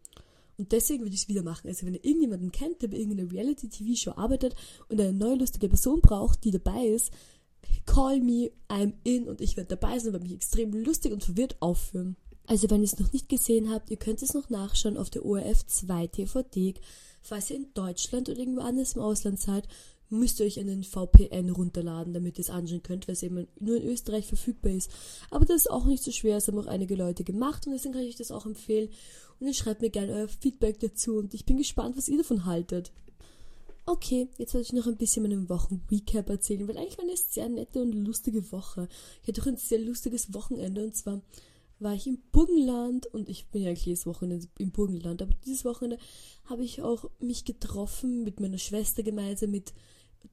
Und 0.57 0.73
deswegen 0.73 1.05
würde 1.05 1.15
ich 1.15 1.23
es 1.23 1.29
wieder 1.29 1.43
machen. 1.43 1.69
Also 1.69 1.87
wenn 1.87 1.95
ihr 1.95 2.05
irgendjemanden 2.05 2.53
kennt, 2.53 2.83
der 2.83 2.89
bei 2.89 2.99
irgendeiner 2.99 3.31
Reality-TV-Show 3.31 4.13
arbeitet 4.13 4.55
und 4.89 5.01
eine 5.01 5.13
neue 5.13 5.37
lustige 5.37 5.69
Person 5.69 6.01
braucht, 6.01 6.45
die 6.45 6.51
dabei 6.51 6.87
ist, 6.87 7.13
call 7.87 8.21
me, 8.21 8.51
I'm 8.69 8.95
in 9.05 9.29
und 9.29 9.41
ich 9.41 9.57
werde 9.57 9.77
dabei 9.77 9.99
sein 9.99 10.15
und 10.15 10.23
mich 10.23 10.33
extrem 10.33 10.73
lustig 10.73 11.13
und 11.13 11.25
verwirrt 11.25 11.57
aufführen. 11.61 12.17
Also 12.51 12.69
wenn 12.69 12.81
ihr 12.81 12.87
es 12.87 12.99
noch 12.99 13.13
nicht 13.13 13.29
gesehen 13.29 13.71
habt, 13.71 13.93
ihr 13.93 13.97
könnt 13.97 14.23
es 14.23 14.35
noch 14.35 14.51
nachschauen 14.51 14.97
auf 14.97 15.09
der 15.09 15.25
ORF 15.25 15.65
2 15.69 16.09
TVD. 16.09 16.75
Falls 17.23 17.49
ihr 17.49 17.55
in 17.55 17.73
Deutschland 17.75 18.29
oder 18.29 18.41
irgendwo 18.41 18.63
anders 18.63 18.97
im 18.97 19.03
Ausland 19.03 19.39
seid, 19.39 19.69
müsst 20.09 20.41
ihr 20.41 20.47
euch 20.47 20.59
einen 20.59 20.83
VPN 20.83 21.51
runterladen, 21.51 22.13
damit 22.13 22.39
ihr 22.39 22.43
es 22.43 22.51
anschauen 22.51 22.83
könnt, 22.83 23.07
weil 23.07 23.13
es 23.13 23.23
eben 23.23 23.47
nur 23.61 23.77
in 23.77 23.87
Österreich 23.87 24.27
verfügbar 24.27 24.73
ist. 24.73 24.91
Aber 25.31 25.45
das 25.45 25.59
ist 25.59 25.71
auch 25.71 25.85
nicht 25.85 26.03
so 26.03 26.11
schwer, 26.11 26.39
es 26.39 26.49
haben 26.49 26.59
auch 26.59 26.67
einige 26.67 26.97
Leute 26.97 27.23
gemacht 27.23 27.69
und 27.69 27.73
deswegen 27.73 27.95
kann 27.95 28.03
ich 28.03 28.17
das 28.17 28.33
auch 28.33 28.47
empfehlen. 28.47 28.89
Und 29.39 29.47
dann 29.47 29.55
schreibt 29.55 29.81
mir 29.81 29.91
gerne 29.91 30.13
euer 30.13 30.29
Feedback 30.29 30.81
dazu 30.81 31.19
und 31.19 31.33
ich 31.35 31.45
bin 31.45 31.57
gespannt, 31.57 31.97
was 31.97 32.09
ihr 32.09 32.19
davon 32.19 32.47
haltet. 32.47 32.91
Okay, 33.87 34.27
jetzt 34.39 34.55
werde 34.55 34.67
ich 34.67 34.73
noch 34.73 34.89
ein 34.89 34.97
bisschen 34.97 35.23
meinen 35.23 35.49
Wochen-Recap 35.49 36.29
erzählen, 36.29 36.67
weil 36.67 36.79
eigentlich 36.79 36.99
war 36.99 37.05
eine 37.05 37.17
sehr 37.17 37.49
nette 37.49 37.81
und 37.81 37.93
lustige 37.93 38.51
Woche. 38.51 38.89
Ich 39.23 39.29
hatte 39.29 39.41
auch 39.41 39.47
ein 39.47 39.57
sehr 39.57 39.79
lustiges 39.79 40.35
Wochenende 40.35 40.83
und 40.83 40.97
zwar 40.97 41.23
war 41.81 41.95
ich 41.95 42.07
im 42.07 42.19
Burgenland 42.33 43.07
und 43.07 43.29
ich 43.29 43.47
bin 43.49 43.63
ja 43.63 43.69
eigentlich 43.69 43.87
jedes 43.87 44.07
Wochenende 44.07 44.47
im 44.59 44.71
Burgenland, 44.71 45.23
aber 45.23 45.35
dieses 45.45 45.65
Wochenende 45.65 45.99
habe 46.45 46.65
ich 46.65 46.83
auch 46.83 47.11
mich 47.19 47.45
getroffen 47.45 48.23
mit 48.23 48.41
meiner 48.41 48.59
Schwester 48.59 49.03
gemeinsam, 49.03 49.51
mit 49.51 49.73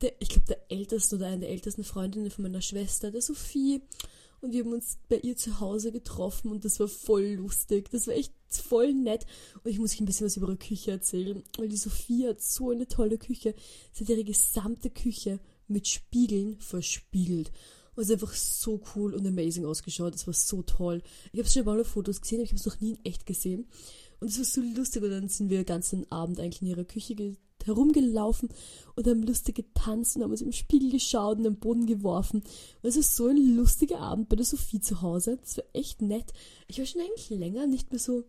der, 0.02 0.14
ich 0.20 0.30
glaube, 0.30 0.48
der 0.48 0.72
ältesten 0.72 1.16
oder 1.16 1.28
einer 1.28 1.42
der 1.42 1.50
ältesten 1.50 1.84
Freundinnen 1.84 2.30
von 2.30 2.44
meiner 2.44 2.62
Schwester, 2.62 3.12
der 3.12 3.22
Sophie. 3.22 3.82
Und 4.40 4.54
wir 4.54 4.64
haben 4.64 4.74
uns 4.74 5.00
bei 5.10 5.18
ihr 5.18 5.36
zu 5.36 5.60
Hause 5.60 5.92
getroffen 5.92 6.52
und 6.52 6.64
das 6.64 6.80
war 6.80 6.88
voll 6.88 7.26
lustig. 7.34 7.90
Das 7.90 8.06
war 8.06 8.14
echt 8.14 8.34
voll 8.50 8.94
nett. 8.94 9.26
Und 9.64 9.72
ich 9.72 9.80
muss 9.80 9.94
euch 9.94 10.02
ein 10.02 10.06
bisschen 10.06 10.28
was 10.28 10.38
über 10.38 10.48
ihre 10.48 10.58
Küche 10.58 10.92
erzählen, 10.92 11.42
weil 11.58 11.70
die 11.70 11.78
Sophie 11.78 12.28
hat 12.28 12.42
so 12.42 12.70
eine 12.70 12.88
tolle 12.88 13.18
Küche. 13.18 13.56
Sie 13.92 14.04
hat 14.04 14.10
ihre 14.10 14.24
gesamte 14.24 14.92
Küche 14.92 15.40
mit 15.68 15.88
Spiegeln 15.88 16.60
verspiegelt. 16.60 17.52
Und 17.98 18.04
es 18.04 18.10
ist 18.10 18.14
einfach 18.14 18.36
so 18.36 18.80
cool 18.96 19.16
und 19.16 19.26
amazing 19.26 19.66
ausgeschaut. 19.66 20.14
Es 20.14 20.28
war 20.28 20.34
so 20.36 20.62
toll. 20.62 21.02
Ich 21.32 21.40
habe 21.40 21.50
schon 21.50 21.66
mal 21.66 21.82
auf 21.82 21.88
Fotos 21.88 22.22
gesehen, 22.22 22.38
aber 22.38 22.44
ich 22.44 22.52
habe 22.52 22.60
es 22.60 22.66
noch 22.68 22.80
nie 22.80 22.92
in 22.92 23.06
echt 23.06 23.26
gesehen. 23.26 23.68
Und 24.20 24.28
es 24.28 24.38
war 24.38 24.46
so 24.46 24.62
lustig. 24.62 25.02
Und 25.02 25.10
dann 25.10 25.30
sind 25.30 25.50
wir 25.50 25.58
den 25.58 25.66
ganzen 25.66 26.12
Abend 26.12 26.40
eigentlich 26.40 26.62
in 26.62 26.68
ihrer 26.68 26.84
Küche 26.84 27.36
herumgelaufen 27.66 28.50
und 28.96 29.08
haben 29.08 29.24
lustig 29.24 29.56
getanzt 29.56 30.16
und 30.16 30.22
haben 30.22 30.30
uns 30.30 30.44
im 30.44 30.52
Spiegel 30.52 30.92
geschaut 30.92 31.40
und 31.40 31.48
am 31.48 31.56
Boden 31.56 31.88
geworfen. 31.88 32.44
Und 32.84 32.88
es 32.88 32.98
war 32.98 33.04
so 33.04 33.28
ein 33.30 33.56
lustiger 33.56 34.00
Abend 34.00 34.30
bei 34.30 34.36
der 34.36 34.46
Sophie 34.46 34.80
zu 34.80 35.02
Hause. 35.02 35.40
Das 35.42 35.58
war 35.58 35.66
echt 35.74 36.04
nett. 36.04 36.34
Ich 36.68 36.78
war 36.78 36.86
schon 36.86 37.02
eigentlich 37.02 37.32
länger 37.32 37.66
nicht 37.66 37.92
mehr 37.92 38.00
so 38.00 38.26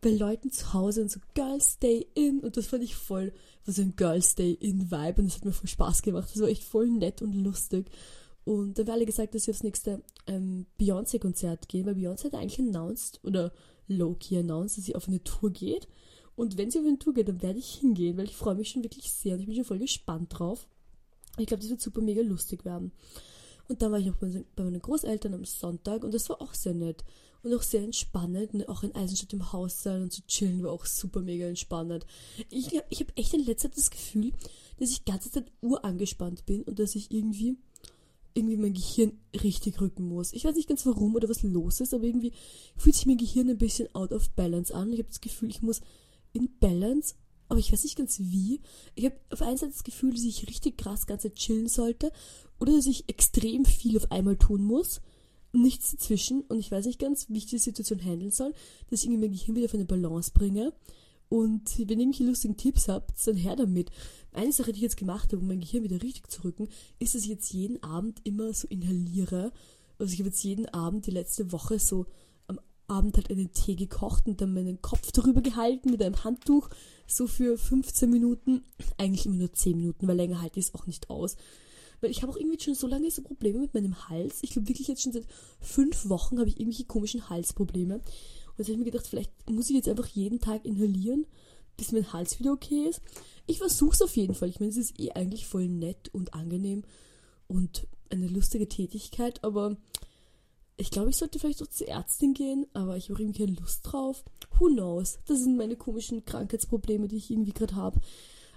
bei 0.00 0.10
Leuten 0.10 0.50
zu 0.50 0.72
Hause 0.72 1.02
und 1.02 1.10
so 1.10 1.20
Girls 1.34 1.74
Stay 1.74 2.04
In 2.14 2.40
und 2.40 2.56
das 2.56 2.66
fand 2.66 2.82
ich 2.82 2.96
voll, 2.96 3.32
war 3.64 3.74
so 3.74 3.82
ein 3.82 3.94
Girls 3.94 4.32
Stay 4.32 4.52
In 4.52 4.90
Vibe 4.90 5.22
und 5.22 5.28
das 5.28 5.36
hat 5.36 5.44
mir 5.44 5.52
voll 5.52 5.68
Spaß 5.68 6.02
gemacht. 6.02 6.30
Das 6.32 6.42
war 6.42 6.48
echt 6.48 6.64
voll 6.64 6.88
nett 6.88 7.22
und 7.22 7.32
lustig. 7.32 7.86
Und 8.44 8.78
da 8.78 8.82
haben 8.82 8.90
alle 8.90 9.06
gesagt, 9.06 9.34
dass 9.34 9.44
sie 9.44 9.50
aufs 9.50 9.62
nächste 9.62 10.02
ähm, 10.26 10.66
Beyoncé-Konzert 10.80 11.68
gehen, 11.68 11.86
weil 11.86 11.94
Beyoncé 11.94 12.24
hat 12.24 12.34
eigentlich 12.34 12.58
announced 12.58 13.20
oder 13.22 13.52
low-key 13.88 14.38
announced, 14.38 14.78
dass 14.78 14.84
sie 14.84 14.96
auf 14.96 15.08
eine 15.08 15.22
Tour 15.22 15.50
geht. 15.50 15.88
Und 16.34 16.56
wenn 16.56 16.70
sie 16.70 16.78
auf 16.78 16.86
eine 16.86 16.98
Tour 16.98 17.14
geht, 17.14 17.28
dann 17.28 17.42
werde 17.42 17.58
ich 17.58 17.74
hingehen, 17.74 18.16
weil 18.16 18.26
ich 18.26 18.36
freue 18.36 18.54
mich 18.54 18.70
schon 18.70 18.84
wirklich 18.84 19.12
sehr 19.12 19.34
und 19.34 19.40
ich 19.40 19.46
bin 19.46 19.56
schon 19.56 19.64
voll 19.64 19.78
gespannt 19.78 20.38
drauf. 20.38 20.68
Ich 21.36 21.46
glaube, 21.46 21.60
das 21.60 21.70
wird 21.70 21.80
super 21.80 22.00
mega 22.00 22.22
lustig 22.22 22.64
werden. 22.64 22.92
Und 23.68 23.82
dann 23.82 23.92
war 23.92 23.98
ich 23.98 24.06
noch 24.06 24.16
bei, 24.16 24.44
bei 24.56 24.64
meinen 24.64 24.80
Großeltern 24.80 25.34
am 25.34 25.44
Sonntag 25.44 26.02
und 26.04 26.14
das 26.14 26.28
war 26.28 26.40
auch 26.40 26.54
sehr 26.54 26.74
nett 26.74 27.04
und 27.42 27.54
auch 27.54 27.62
sehr 27.62 27.82
entspannend. 27.82 28.54
Und 28.54 28.68
auch 28.68 28.82
in 28.82 28.94
Eisenstadt 28.94 29.32
im 29.32 29.52
Haus 29.52 29.82
sein 29.82 30.02
und 30.02 30.12
zu 30.12 30.26
chillen 30.26 30.62
war 30.62 30.72
auch 30.72 30.86
super 30.86 31.20
mega 31.20 31.46
entspannend. 31.46 32.06
Ich, 32.50 32.72
ich 32.88 33.00
habe 33.00 33.16
echt 33.16 33.34
in 33.34 33.44
letzter 33.44 33.68
Zeit 33.68 33.78
das 33.78 33.90
Gefühl, 33.90 34.32
dass 34.78 34.90
ich 34.90 35.04
die 35.04 35.10
ganze 35.10 35.30
Zeit 35.30 35.52
urangespannt 35.60 36.46
bin 36.46 36.62
und 36.62 36.78
dass 36.78 36.94
ich 36.94 37.10
irgendwie 37.10 37.58
irgendwie 38.38 38.56
mein 38.56 38.72
Gehirn 38.72 39.12
richtig 39.42 39.80
rücken 39.80 40.08
muss. 40.08 40.32
Ich 40.32 40.44
weiß 40.44 40.56
nicht 40.56 40.68
ganz 40.68 40.86
warum 40.86 41.14
oder 41.14 41.28
was 41.28 41.42
los 41.42 41.80
ist, 41.80 41.92
aber 41.92 42.04
irgendwie 42.04 42.32
fühlt 42.76 42.94
sich 42.94 43.06
mein 43.06 43.18
Gehirn 43.18 43.50
ein 43.50 43.58
bisschen 43.58 43.94
out 43.94 44.12
of 44.12 44.30
balance 44.30 44.74
an. 44.74 44.92
Ich 44.92 44.98
habe 44.98 45.08
das 45.08 45.20
Gefühl, 45.20 45.50
ich 45.50 45.62
muss 45.62 45.80
in 46.32 46.48
Balance, 46.60 47.14
aber 47.48 47.58
ich 47.58 47.72
weiß 47.72 47.84
nicht 47.84 47.96
ganz 47.96 48.18
wie. 48.20 48.60
Ich 48.94 49.04
habe 49.04 49.16
auf 49.30 49.42
einer 49.42 49.56
Seite 49.56 49.72
das 49.72 49.84
Gefühl, 49.84 50.12
dass 50.12 50.22
ich 50.22 50.48
richtig 50.48 50.78
krass 50.78 51.06
ganze 51.06 51.32
chillen 51.34 51.68
sollte 51.68 52.12
oder 52.58 52.72
dass 52.72 52.86
ich 52.86 53.08
extrem 53.08 53.64
viel 53.64 53.96
auf 53.96 54.10
einmal 54.10 54.36
tun 54.36 54.62
muss. 54.62 55.00
Nichts 55.52 55.92
dazwischen 55.92 56.42
und 56.42 56.58
ich 56.58 56.70
weiß 56.70 56.86
nicht 56.86 56.98
ganz, 56.98 57.28
wie 57.28 57.38
ich 57.38 57.46
die 57.46 57.58
Situation 57.58 58.04
handeln 58.04 58.30
soll, 58.30 58.52
dass 58.90 59.00
ich 59.00 59.06
irgendwie 59.06 59.28
mein 59.28 59.32
Gehirn 59.32 59.56
wieder 59.56 59.66
auf 59.66 59.74
eine 59.74 59.86
Balance 59.86 60.30
bringe. 60.32 60.72
Und 61.28 61.78
wenn 61.78 61.98
ihr 61.98 61.98
irgendwelche 61.98 62.24
lustigen 62.24 62.56
Tipps 62.56 62.88
habt, 62.88 63.26
dann 63.26 63.36
her 63.36 63.56
damit. 63.56 63.90
Eine 64.32 64.52
Sache, 64.52 64.72
die 64.72 64.78
ich 64.78 64.82
jetzt 64.82 64.96
gemacht 64.96 65.32
habe, 65.32 65.42
um 65.42 65.48
mein 65.48 65.60
Gehirn 65.60 65.84
wieder 65.84 66.02
richtig 66.02 66.30
zu 66.30 66.44
rücken, 66.44 66.68
ist, 66.98 67.14
dass 67.14 67.22
ich 67.22 67.28
jetzt 67.28 67.52
jeden 67.52 67.82
Abend 67.82 68.20
immer 68.24 68.52
so 68.54 68.66
inhaliere. 68.68 69.52
Also 69.98 70.12
ich 70.12 70.20
habe 70.20 70.30
jetzt 70.30 70.42
jeden 70.42 70.66
Abend 70.66 71.06
die 71.06 71.10
letzte 71.10 71.52
Woche 71.52 71.78
so 71.78 72.06
am 72.46 72.60
Abend 72.86 73.16
halt 73.16 73.30
einen 73.30 73.52
Tee 73.52 73.74
gekocht 73.74 74.26
und 74.26 74.40
dann 74.40 74.54
meinen 74.54 74.80
Kopf 74.80 75.12
darüber 75.12 75.42
gehalten 75.42 75.90
mit 75.90 76.02
einem 76.02 76.24
Handtuch, 76.24 76.70
so 77.06 77.26
für 77.26 77.58
15 77.58 78.08
Minuten. 78.08 78.62
Eigentlich 78.96 79.26
immer 79.26 79.36
nur 79.36 79.52
10 79.52 79.76
Minuten, 79.76 80.08
weil 80.08 80.16
länger 80.16 80.40
halte 80.40 80.60
ich 80.60 80.66
es 80.66 80.74
auch 80.74 80.86
nicht 80.86 81.10
aus. 81.10 81.36
Weil 82.00 82.10
ich 82.10 82.22
habe 82.22 82.32
auch 82.32 82.36
irgendwie 82.36 82.60
schon 82.60 82.74
so 82.74 82.86
lange 82.86 83.10
so 83.10 83.22
Probleme 83.22 83.58
mit 83.58 83.74
meinem 83.74 84.08
Hals. 84.08 84.38
Ich 84.42 84.50
glaube 84.50 84.68
wirklich 84.68 84.88
jetzt 84.88 85.02
schon 85.02 85.12
seit 85.12 85.26
fünf 85.60 86.08
Wochen 86.08 86.38
habe 86.38 86.48
ich 86.48 86.60
irgendwelche 86.60 86.84
komischen 86.84 87.28
Halsprobleme. 87.28 88.00
Jetzt 88.58 88.66
habe 88.66 88.72
ich 88.72 88.78
mir 88.78 88.90
gedacht, 88.90 89.06
vielleicht 89.06 89.32
muss 89.48 89.70
ich 89.70 89.76
jetzt 89.76 89.88
einfach 89.88 90.08
jeden 90.08 90.40
Tag 90.40 90.64
inhalieren, 90.64 91.26
bis 91.76 91.92
mein 91.92 92.12
Hals 92.12 92.38
wieder 92.38 92.52
okay 92.52 92.88
ist 92.88 93.00
ich 93.48 93.58
versuche 93.58 93.94
es 93.94 94.02
auf 94.02 94.16
jeden 94.16 94.34
Fall. 94.34 94.50
Ich 94.50 94.60
meine, 94.60 94.70
es 94.70 94.76
ist 94.76 95.00
eh 95.00 95.12
eigentlich 95.12 95.46
voll 95.46 95.68
nett 95.68 96.10
und 96.12 96.34
angenehm 96.34 96.84
und 97.48 97.88
eine 98.10 98.28
lustige 98.28 98.68
Tätigkeit, 98.68 99.42
aber 99.42 99.76
ich 100.76 100.90
glaube, 100.90 101.10
ich 101.10 101.16
sollte 101.16 101.38
vielleicht 101.38 101.62
auch 101.62 101.68
zur 101.68 101.88
Ärztin 101.88 102.34
gehen, 102.34 102.66
aber 102.74 102.96
ich 102.96 103.08
habe 103.08 103.20
irgendwie 103.20 103.46
keine 103.46 103.58
Lust 103.58 103.80
drauf. 103.82 104.22
Who 104.58 104.66
knows? 104.66 105.18
Das 105.26 105.40
sind 105.40 105.56
meine 105.56 105.76
komischen 105.76 106.24
Krankheitsprobleme, 106.24 107.08
die 107.08 107.16
ich 107.16 107.30
irgendwie 107.30 107.52
gerade 107.52 107.74
habe. 107.74 108.00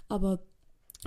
Aber 0.08 0.40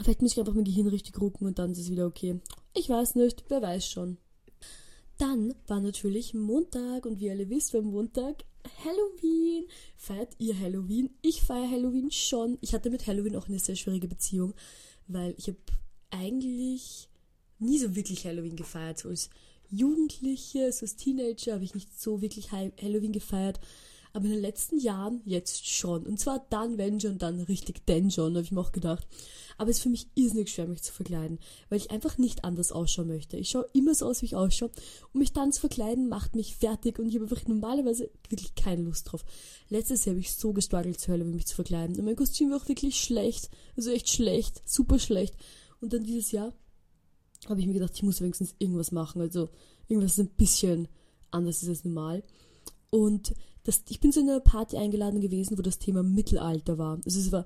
vielleicht 0.01 0.21
muss 0.21 0.33
ich 0.33 0.39
einfach 0.39 0.55
mein 0.55 0.65
Gehirn 0.65 0.87
richtig 0.87 1.21
rucken 1.21 1.47
und 1.47 1.59
dann 1.59 1.71
ist 1.71 1.79
es 1.79 1.91
wieder 1.91 2.07
okay. 2.07 2.41
Ich 2.73 2.89
weiß 2.89 3.15
nicht, 3.15 3.45
wer 3.49 3.61
weiß 3.61 3.87
schon. 3.87 4.17
Dann 5.17 5.55
war 5.67 5.79
natürlich 5.79 6.33
Montag 6.33 7.05
und 7.05 7.19
wie 7.19 7.25
ihr 7.25 7.31
alle 7.31 7.49
wisst, 7.49 7.73
war 7.73 7.81
Montag 7.81 8.43
Halloween. 8.83 9.65
Feiert 9.95 10.33
ihr 10.39 10.59
Halloween? 10.59 11.09
Ich 11.21 11.41
feiere 11.41 11.71
Halloween 11.71 12.11
schon. 12.11 12.57
Ich 12.61 12.73
hatte 12.73 12.89
mit 12.89 13.07
Halloween 13.07 13.35
auch 13.35 13.47
eine 13.47 13.59
sehr 13.59 13.75
schwierige 13.75 14.07
Beziehung, 14.07 14.53
weil 15.07 15.33
ich 15.37 15.47
habe 15.47 15.57
eigentlich 16.09 17.07
nie 17.59 17.77
so 17.77 17.95
wirklich 17.95 18.25
Halloween 18.25 18.55
gefeiert. 18.55 18.99
So 18.99 19.09
als 19.09 19.29
Jugendliche, 19.69 20.71
so 20.71 20.85
als 20.85 20.95
Teenager 20.95 21.53
habe 21.53 21.63
ich 21.63 21.75
nicht 21.75 21.99
so 21.99 22.21
wirklich 22.21 22.51
Halloween 22.51 23.13
gefeiert. 23.13 23.59
Aber 24.15 24.23
in 24.27 24.31
den 24.31 24.41
letzten 24.41 24.79
Jahren 24.79 25.19
jetzt 25.25 25.67
schon. 25.67 26.07
Und 26.07 26.21
zwar 26.21 26.45
dann, 26.49 26.77
wenn 26.77 27.01
schon, 27.01 27.17
dann 27.17 27.41
richtig 27.41 27.85
denn 27.85 28.09
schon, 28.09 28.33
habe 28.35 28.45
ich 28.45 28.51
mir 28.53 28.61
auch 28.61 28.71
gedacht. 28.71 29.05
Aber 29.57 29.69
es 29.69 29.75
ist 29.75 29.83
für 29.83 29.89
mich 29.89 30.07
irrsinnig 30.15 30.49
schwer, 30.49 30.67
mich 30.67 30.83
zu 30.83 30.93
verkleiden, 30.93 31.37
weil 31.67 31.79
ich 31.79 31.91
einfach 31.91 32.17
nicht 32.17 32.45
anders 32.45 32.71
ausschauen 32.71 33.09
möchte. 33.09 33.35
Ich 33.35 33.49
schaue 33.49 33.67
immer 33.73 33.93
so 33.93 34.05
aus, 34.05 34.21
wie 34.21 34.27
ich 34.27 34.37
ausschaue. 34.37 34.71
Und 35.11 35.19
mich 35.19 35.33
dann 35.33 35.51
zu 35.51 35.59
verkleiden, 35.59 36.07
macht 36.07 36.33
mich 36.33 36.55
fertig 36.55 36.97
und 36.97 37.09
ich 37.09 37.15
habe 37.15 37.25
einfach 37.25 37.45
normalerweise 37.45 38.09
wirklich 38.29 38.55
keine 38.55 38.83
Lust 38.83 39.11
drauf. 39.11 39.25
Letztes 39.67 40.05
Jahr 40.05 40.13
habe 40.13 40.21
ich 40.21 40.33
so 40.33 40.53
gestruggelt 40.53 40.97
zu 40.97 41.11
Hölle, 41.11 41.25
mich 41.25 41.47
zu 41.47 41.55
verkleiden. 41.55 41.99
Und 41.99 42.05
mein 42.05 42.15
Kostüm 42.15 42.51
war 42.51 42.61
auch 42.61 42.69
wirklich 42.69 43.01
schlecht. 43.01 43.49
Also 43.75 43.91
echt 43.91 44.07
schlecht. 44.07 44.61
Super 44.65 44.97
schlecht. 44.97 45.35
Und 45.81 45.91
dann 45.91 46.05
dieses 46.05 46.31
Jahr 46.31 46.53
habe 47.49 47.59
ich 47.59 47.67
mir 47.67 47.73
gedacht, 47.73 47.91
ich 47.95 48.03
muss 48.03 48.21
wenigstens 48.21 48.55
irgendwas 48.59 48.93
machen. 48.93 49.19
Also 49.19 49.49
irgendwas 49.89 50.17
ein 50.19 50.29
bisschen 50.29 50.87
anders 51.31 51.63
ist 51.63 51.67
als 51.67 51.83
normal. 51.83 52.23
Und 52.91 53.33
das, 53.65 53.83
ich 53.89 53.99
bin 53.99 54.11
zu 54.11 54.21
einer 54.21 54.39
Party 54.39 54.77
eingeladen 54.77 55.19
gewesen, 55.19 55.57
wo 55.57 55.61
das 55.61 55.79
Thema 55.79 56.03
Mittelalter 56.03 56.77
war. 56.77 56.99
Also 57.03 57.19
es 57.19 57.31
war 57.31 57.45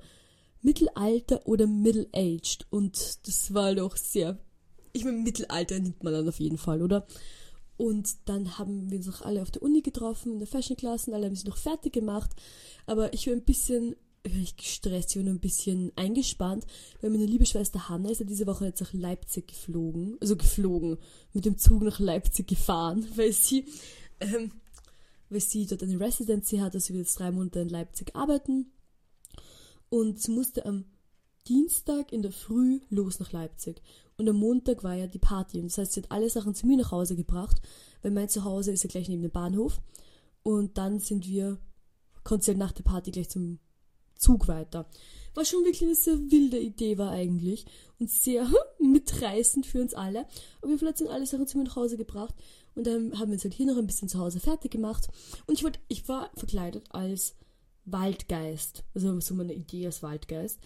Mittelalter 0.62 1.48
oder 1.48 1.66
Middle-Aged. 1.66 2.68
Und 2.70 3.28
das 3.28 3.54
war 3.54 3.74
doch 3.74 3.96
sehr. 3.96 4.38
Ich 4.94 5.06
meine, 5.06 5.18
Mittelalter 5.18 5.80
nimmt 5.80 6.04
man 6.04 6.14
dann 6.14 6.28
auf 6.28 6.40
jeden 6.40 6.58
Fall, 6.58 6.82
oder? 6.82 7.08
Und 7.78 8.10
dann 8.26 8.58
haben 8.58 8.92
wir 8.92 8.98
uns 8.98 9.08
auch 9.08 9.22
alle 9.22 9.42
auf 9.42 9.52
der 9.52 9.64
Uni 9.64 9.82
getroffen, 9.82 10.34
in 10.34 10.40
der 10.40 10.48
Fashion 10.48 10.76
Class, 10.76 11.08
und 11.08 11.14
alle 11.14 11.26
haben 11.26 11.36
sich 11.36 11.46
noch 11.46 11.58
fertig 11.58 11.94
gemacht. 11.94 12.32
Aber 12.86 13.14
ich 13.14 13.28
war 13.28 13.34
ein 13.34 13.44
bisschen 13.44 13.96
ich 14.24 14.58
gestresst, 14.58 15.16
ich 15.16 15.24
war 15.24 15.32
ein 15.32 15.40
bisschen 15.40 15.94
eingespannt, 15.96 16.66
weil 17.02 17.10
meine 17.10 17.26
liebe 17.26 17.46
Schwester 17.46 17.88
Hanna 17.88 18.10
ist 18.10 18.20
ja 18.20 18.26
diese 18.26 18.48
Woche 18.48 18.66
jetzt 18.66 18.82
nach 18.82 18.94
Leipzig 18.94 19.48
geflogen, 19.48 20.18
also 20.20 20.36
geflogen, 20.36 20.98
mit 21.34 21.46
dem 21.46 21.58
Zug 21.58 21.84
nach 21.84 22.00
Leipzig 22.00 22.48
gefahren, 22.48 23.08
weil 23.16 23.32
sie 23.32 23.66
ähm, 24.20 24.52
weil 25.30 25.40
sie 25.40 25.66
dort 25.66 25.84
eine 25.84 26.00
Residency 26.00 26.58
hat, 26.58 26.76
also 26.76 26.94
wird 26.94 27.06
jetzt 27.06 27.20
drei 27.20 27.32
Monate 27.32 27.60
in 27.60 27.70
Leipzig 27.70 28.16
arbeiten. 28.16 28.72
Und 29.90 30.22
sie 30.22 30.32
musste 30.32 30.66
am 30.66 30.86
Dienstag 31.48 32.12
in 32.12 32.22
der 32.22 32.32
Früh 32.32 32.80
los 32.90 33.20
nach 33.20 33.32
Leipzig. 33.32 33.82
Und 34.18 34.30
am 34.30 34.36
Montag 34.36 34.84
war 34.84 34.96
ja 34.96 35.08
die 35.08 35.20
Party. 35.20 35.60
Und 35.60 35.68
das 35.68 35.78
heißt, 35.78 35.94
sie 35.94 36.02
hat 36.02 36.12
alle 36.12 36.30
Sachen 36.30 36.54
zu 36.54 36.68
mir 36.68 36.78
nach 36.78 36.92
Hause 36.92 37.16
gebracht, 37.16 37.62
weil 38.02 38.12
mein 38.12 38.30
Zuhause 38.30 38.72
ist 38.72 38.84
ja 38.84 38.90
gleich 38.90 39.10
neben 39.10 39.22
dem 39.22 39.32
Bahnhof. 39.32 39.82
Und 40.44 40.78
dann 40.78 41.00
sind 41.00 41.28
wir, 41.28 41.58
konnte 42.24 42.46
sie 42.46 42.52
halt 42.52 42.60
nach 42.60 42.72
der 42.72 42.84
Party 42.84 43.12
gleich 43.12 43.30
zum 43.30 43.60
Zug 44.16 44.48
weiter. 44.48 44.88
Was 45.34 45.50
schon 45.50 45.64
wirklich 45.64 45.84
eine 45.84 45.96
sehr 45.96 46.20
wilde 46.32 46.60
Idee 46.60 46.98
war 46.98 47.12
eigentlich. 47.12 47.66
Und 47.98 48.12
sehr 48.12 48.48
mitreißend 48.80 49.66
für 49.66 49.82
uns 49.82 49.94
alle. 49.94 50.28
Aber 50.62 50.80
wir 50.80 50.88
hat 50.88 51.02
alle 51.02 51.26
Sachen 51.26 51.48
zu 51.48 51.58
mir 51.58 51.64
nach 51.64 51.76
Hause 51.78 51.98
gebracht. 51.98 52.36
Und 52.76 52.88
dann 52.88 53.18
haben 53.20 53.30
wir 53.30 53.34
uns 53.34 53.44
halt 53.44 53.54
hier 53.54 53.66
noch 53.66 53.78
ein 53.78 53.88
bisschen 53.88 54.10
zu 54.10 54.20
Hause 54.20 54.40
fertig 54.40 54.72
gemacht. 54.72 55.08
Und 55.46 55.56
ich, 55.56 55.64
wollte, 55.64 55.80
ich 55.88 56.08
war 56.08 56.32
verkleidet 56.36 56.84
als 56.90 57.36
Waldgeist. 57.86 58.84
Also 58.94 59.20
so 59.20 59.34
meine 59.34 59.54
Idee 59.54 59.86
als 59.86 60.04
Waldgeist. 60.04 60.60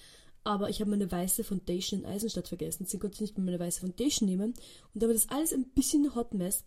Aber 0.43 0.69
ich 0.69 0.81
habe 0.81 0.91
meine 0.91 1.09
weiße 1.09 1.43
Foundation 1.43 2.01
in 2.01 2.05
Eisenstadt 2.05 2.49
vergessen. 2.49 2.83
Deswegen 2.83 3.01
konnte 3.01 3.15
ich 3.15 3.21
nicht 3.21 3.37
mehr 3.37 3.45
meine 3.45 3.59
weiße 3.59 3.79
Foundation 3.79 4.27
nehmen. 4.27 4.53
Und 4.93 5.03
da 5.03 5.07
war 5.07 5.13
das 5.13 5.29
alles 5.29 5.53
ein 5.53 5.65
bisschen 5.69 6.13
Hot 6.15 6.33
Mess. 6.33 6.63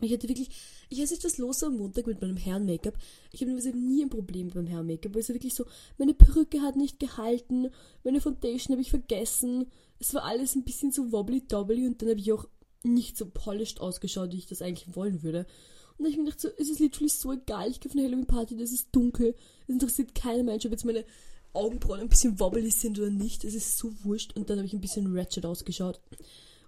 Ich 0.00 0.12
hatte 0.12 0.28
wirklich, 0.28 0.50
ich 0.88 1.00
weiß 1.00 1.10
nicht, 1.12 1.24
was 1.24 1.38
los 1.38 1.62
war 1.62 1.68
am 1.68 1.76
Montag 1.76 2.06
mit 2.06 2.20
meinem 2.20 2.36
Herren-Make-up. 2.36 2.94
Ich 3.30 3.40
habe 3.40 3.52
nie 3.52 4.02
ein 4.02 4.10
Problem 4.10 4.46
mit 4.46 4.54
meinem 4.54 4.66
Herren-Make-up. 4.66 5.14
Also 5.14 5.32
wirklich 5.32 5.54
so, 5.54 5.64
meine 5.96 6.14
Perücke 6.14 6.60
hat 6.60 6.76
nicht 6.76 6.98
gehalten, 6.98 7.70
meine 8.02 8.20
Foundation 8.20 8.74
habe 8.74 8.82
ich 8.82 8.90
vergessen. 8.90 9.66
Es 10.00 10.12
war 10.12 10.24
alles 10.24 10.56
ein 10.56 10.64
bisschen 10.64 10.90
so 10.90 11.12
wobbly-dobbly 11.12 11.86
und 11.86 12.02
dann 12.02 12.10
habe 12.10 12.20
ich 12.20 12.32
auch 12.32 12.46
nicht 12.84 13.16
so 13.16 13.26
polished 13.26 13.80
ausgeschaut, 13.80 14.32
wie 14.32 14.38
ich 14.38 14.46
das 14.46 14.62
eigentlich 14.62 14.96
wollen 14.96 15.22
würde. 15.22 15.46
Und 15.98 16.06
ich 16.06 16.16
mir 16.16 16.24
gedacht, 16.24 16.40
so, 16.40 16.48
es 16.58 16.68
ist 16.68 16.80
literally 16.80 17.08
so 17.08 17.32
egal, 17.32 17.70
ich 17.70 17.80
gehe 17.80 17.90
auf 17.90 17.96
eine 17.96 18.06
Halloween-Party, 18.06 18.56
das 18.56 18.72
ist 18.72 18.88
dunkel, 18.92 19.34
es 19.66 19.68
interessiert 19.68 20.14
keinen 20.14 20.46
Mensch, 20.46 20.64
ob 20.64 20.72
jetzt 20.72 20.84
meine 20.84 21.04
Augenbrauen 21.52 22.00
ein 22.00 22.08
bisschen 22.08 22.40
wobbly 22.40 22.70
sind 22.70 22.98
oder 22.98 23.10
nicht, 23.10 23.44
es 23.44 23.54
ist 23.54 23.76
so 23.76 23.92
wurscht. 24.04 24.36
Und 24.36 24.48
dann 24.48 24.58
habe 24.58 24.66
ich 24.66 24.72
ein 24.72 24.80
bisschen 24.80 25.16
ratchet 25.16 25.44
ausgeschaut. 25.44 26.00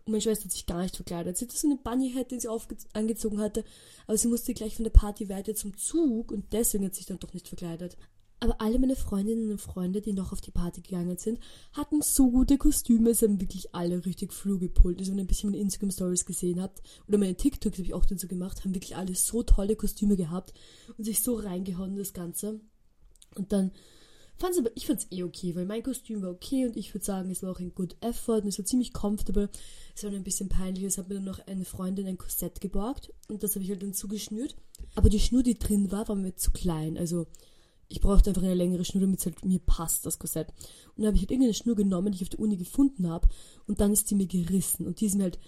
Und 0.05 0.13
meine 0.13 0.21
Schwester 0.21 0.45
hat 0.45 0.53
sich 0.53 0.67
gar 0.67 0.83
nicht 0.83 0.97
verkleidet. 0.97 1.39
Sie 1.39 1.47
hatte 1.47 1.57
so 1.57 1.67
eine 1.67 1.79
Bunny-Hat, 1.79 2.31
den 2.31 2.41
sie 2.41 2.49
angezogen 2.93 3.41
hatte, 3.41 3.65
aber 4.07 4.19
sie 4.19 4.29
musste 4.29 4.53
gleich 4.53 4.77
von 4.77 4.85
der 4.85 4.91
Party 4.91 5.29
weiter 5.31 5.55
zum 5.55 5.77
Zug 5.79 6.31
und 6.31 6.53
deswegen 6.53 6.85
hat 6.85 6.95
sie 6.95 6.99
sich 6.99 7.07
dann 7.07 7.19
doch 7.19 7.33
nicht 7.33 7.49
verkleidet. 7.49 7.97
Aber 8.41 8.61
alle 8.61 8.79
meine 8.79 8.97
Freundinnen 8.97 9.51
und 9.51 9.61
Freunde, 9.61 10.01
die 10.01 10.13
noch 10.13 10.33
auf 10.33 10.41
die 10.41 10.51
Party 10.51 10.83
gegangen 10.83 11.17
sind, 11.17 11.41
hatten 11.73 12.03
so 12.03 12.31
gute 12.31 12.59
Kostüme. 12.59 13.11
Es 13.11 13.23
haben 13.23 13.41
wirklich 13.41 13.75
alle 13.75 14.05
richtig 14.05 14.33
flu 14.33 14.59
gepult. 14.59 14.99
Also 14.99 15.13
wenn 15.13 15.19
ihr 15.19 15.25
ein 15.25 15.29
bisschen 15.29 15.51
meine 15.51 15.63
Instagram-Stories 15.63 16.27
gesehen 16.27 16.61
habt, 16.61 16.83
oder 17.09 17.19
meine 17.19 17.37
TikToks 17.37 17.79
habe 17.79 17.87
ich 17.87 17.95
auch 17.95 18.05
dazu 18.05 18.29
gemacht, 18.29 18.65
haben 18.65 18.75
wirklich 18.75 18.97
alle 18.97 19.15
so 19.15 19.43
tolle 19.43 19.77
Kostüme 19.77 20.17
gehabt 20.17 20.53
und 20.99 21.05
sich 21.05 21.23
so 21.23 21.37
reingehauen, 21.37 21.97
das 21.97 22.13
Ganze. 22.13 22.61
Und 23.35 23.53
dann 23.53 23.73
fand 24.37 24.59
aber, 24.59 24.71
ich 24.75 24.87
fand 24.87 25.01
es 25.01 25.13
eh 25.13 25.23
okay, 25.23 25.55
weil 25.55 25.67
mein 25.67 25.83
Kostüm 25.83 26.23
war 26.23 26.31
okay 26.31 26.67
und 26.67 26.77
ich 26.77 26.93
würde 26.93 27.05
sagen, 27.05 27.31
es 27.31 27.43
war 27.43 27.53
auch 27.53 27.61
ein 27.61 27.75
good 27.75 27.97
effort 28.01 28.43
und 28.43 28.49
es 28.49 28.59
war 28.59 28.65
ziemlich 28.65 28.93
comfortable. 28.93 29.49
Es 29.95 30.05
war 30.05 30.11
ein 30.11 30.25
bisschen 30.25 30.49
peinlich, 30.49 30.85
es 30.85 30.99
hat 30.99 31.09
mir 31.09 31.17
dann 31.17 31.25
noch 31.25 31.47
eine 31.47 31.65
Freundin 31.65 32.07
ein 32.07 32.19
Korsett 32.19 32.61
geborgt 32.61 33.13
und 33.29 33.43
das 33.43 33.55
habe 33.55 33.65
ich 33.65 33.71
halt 33.71 33.83
dann 33.83 33.95
zugeschnürt. 33.95 34.57
Aber 34.95 35.09
die 35.09 35.21
Schnur, 35.21 35.43
die 35.43 35.59
drin 35.59 35.91
war, 35.93 36.09
war 36.09 36.17
mir 36.17 36.35
zu 36.35 36.51
klein. 36.51 36.99
Also 36.99 37.27
ich 37.89 38.01
brauchte 38.01 38.31
einfach 38.31 38.43
eine 38.43 38.55
längere 38.55 38.85
Schnur, 38.85 39.03
damit 39.03 39.21
es 39.21 39.27
halt 39.27 39.45
mir 39.45 39.61
passt, 39.61 40.07
das 40.07 40.19
Korsett. 40.19 40.49
Und 40.49 40.99
dann 40.99 41.07
habe 41.07 41.17
ich 41.17 41.23
halt 41.23 41.31
irgendeine 41.31 41.55
Schnur 41.55 41.77
genommen, 41.77 42.13
die 42.13 42.17
ich 42.17 42.23
auf 42.23 42.29
der 42.31 42.41
Uni 42.41 42.57
gefunden 42.57 43.09
habe. 43.09 43.29
Und 43.67 43.81
dann 43.81 43.93
ist 43.93 44.11
die 44.11 44.15
mir 44.15 44.27
gerissen. 44.27 44.87
Und 44.87 45.01
die 45.01 45.07
ist 45.07 45.15
mir 45.15 45.25
halt 45.25 45.39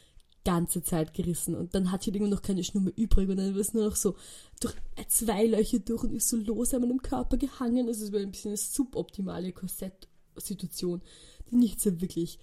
ganze 0.45 0.83
Zeit 0.83 1.13
gerissen. 1.13 1.57
Und 1.57 1.75
dann 1.75 1.91
hatte 1.91 2.03
ich 2.03 2.07
halt 2.07 2.17
irgendwann 2.17 2.37
noch 2.37 2.43
keine 2.43 2.63
Schnur 2.63 2.85
mehr 2.85 2.97
übrig. 2.97 3.29
Und 3.29 3.37
dann 3.39 3.55
war 3.55 3.61
es 3.61 3.75
nur 3.75 3.85
noch 3.85 3.97
so 3.97 4.15
durch 4.61 4.75
zwei 5.09 5.47
Löcher 5.47 5.81
durch 5.81 6.05
und 6.05 6.13
ist 6.13 6.29
so 6.29 6.37
los 6.37 6.73
an 6.73 6.83
meinem 6.83 7.03
Körper 7.03 7.37
gehangen. 7.37 7.89
Also 7.89 8.05
es 8.05 8.13
war 8.13 8.21
ein 8.21 8.31
bisschen 8.31 8.51
eine 8.51 8.59
suboptimale 8.59 9.53
Korsett-Situation, 9.53 11.03
die 11.51 11.57
nicht 11.57 11.81
so 11.81 12.01
wirklich 12.01 12.39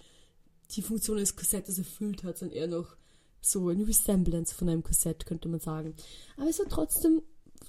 die 0.70 0.82
Funktion 0.82 1.16
des 1.16 1.34
Korsettes 1.34 1.78
erfüllt 1.78 2.24
hat, 2.24 2.38
sondern 2.38 2.56
eher 2.56 2.66
noch 2.68 2.96
So 3.40 3.68
ein 3.68 3.82
Resemblance 3.82 4.54
von 4.54 4.68
einem 4.68 4.82
Korsett, 4.82 5.26
könnte 5.26 5.48
man 5.48 5.60
sagen. 5.60 5.94
Aber 6.36 6.48
es 6.48 6.58
war 6.58 6.68
trotzdem, 6.68 7.22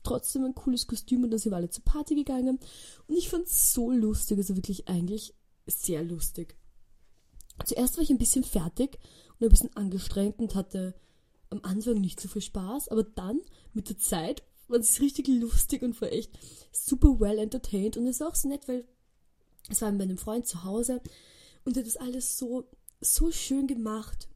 trotzdem 0.06 0.46
ein 0.46 0.56
cooles 0.56 0.88
Kostüm 0.88 1.24
und 1.24 1.32
dann 1.32 1.40
sind 1.40 1.52
wir 1.52 1.58
alle 1.58 1.70
zur 1.70 1.84
Party 1.84 2.16
gegangen. 2.16 2.60
Und 3.08 3.16
ich 3.18 3.30
fand 3.30 3.48
es 3.48 3.74
so 3.74 3.92
lustig, 3.92 4.38
also 4.38 4.56
wirklich 4.56 4.88
eigentlich 4.88 5.34
sehr 5.66 6.04
lustig. 6.04 6.56
Zuerst 7.66 7.98
war 7.98 8.04
ich 8.04 8.10
ein 8.10 8.18
bisschen 8.18 8.44
fertig 8.44 8.98
und 9.40 9.46
ein 9.46 9.50
bisschen 9.50 9.76
angestrengt 9.76 10.40
und 10.40 10.56
hatte 10.56 10.96
am 11.50 11.62
Anfang 11.64 12.02
nicht 12.02 12.20
so 12.20 12.28
viel 12.28 12.42
Spaß, 12.42 12.90
aber 12.90 13.04
dann 13.04 13.42
mit 13.74 13.90
der 13.90 13.98
Zeit 13.98 14.44
war 14.68 14.80
es 14.80 15.00
richtig 15.00 15.28
lustig 15.28 15.84
und 15.84 16.00
war 16.02 16.12
echt 16.12 16.32
super 16.72 17.20
well 17.20 17.38
entertained 17.38 17.98
und 17.98 18.08
es 18.08 18.20
war 18.20 18.30
auch 18.30 18.36
so 18.36 18.48
nett, 18.48 18.68
weil 18.68 18.86
es 19.70 19.82
war 19.82 19.92
bei 19.92 20.04
einem 20.04 20.18
Freund 20.18 20.46
zu 20.48 20.64
Hause 20.64 21.02
und 21.64 21.78
er 21.78 21.82
hat 21.82 21.88
das 21.88 21.98
alles 21.98 22.38
so, 22.38 22.70
so 23.00 23.32
schön 23.32 23.68
gemacht. 23.68 24.28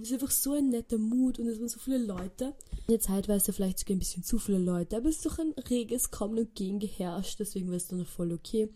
Es 0.00 0.10
ist 0.10 0.12
einfach 0.12 0.30
so 0.30 0.52
ein 0.52 0.68
netter 0.68 0.96
Mut 0.96 1.38
und 1.38 1.48
es 1.48 1.58
waren 1.58 1.68
so 1.68 1.80
viele 1.80 1.98
Leute. 1.98 2.54
In 2.86 2.92
der 2.92 3.00
Zeit 3.00 3.26
war 3.26 3.36
es 3.36 3.48
ja 3.48 3.52
vielleicht 3.52 3.80
sogar 3.80 3.96
ein 3.96 3.98
bisschen 3.98 4.22
zu 4.22 4.38
viele 4.38 4.58
Leute, 4.58 4.96
aber 4.96 5.08
es 5.08 5.16
ist 5.16 5.26
doch 5.26 5.38
ein 5.38 5.52
reges 5.68 6.10
Kommen 6.10 6.38
und 6.38 6.54
Gehen 6.54 6.78
geherrscht, 6.78 7.40
deswegen 7.40 7.68
war 7.68 7.76
es 7.76 7.88
dann 7.88 8.04
voll 8.06 8.32
okay 8.32 8.68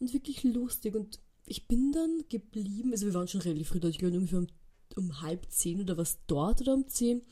und 0.00 0.12
wirklich 0.12 0.42
lustig 0.42 0.94
und 0.96 1.20
ich 1.46 1.68
bin 1.68 1.92
dann 1.92 2.24
geblieben, 2.28 2.90
also 2.90 3.06
wir 3.06 3.14
waren 3.14 3.28
schon 3.28 3.40
relativ 3.40 3.68
früh 3.68 3.80
dort, 3.80 3.92
ich 3.92 3.98
glaube 3.98 4.16
ungefähr 4.16 4.40
um, 4.40 4.48
um 4.96 5.22
halb 5.22 5.46
zehn 5.50 5.80
oder 5.80 5.96
was 5.96 6.18
dort 6.26 6.60
oder 6.60 6.74
um 6.74 6.88
zehn. 6.88 7.22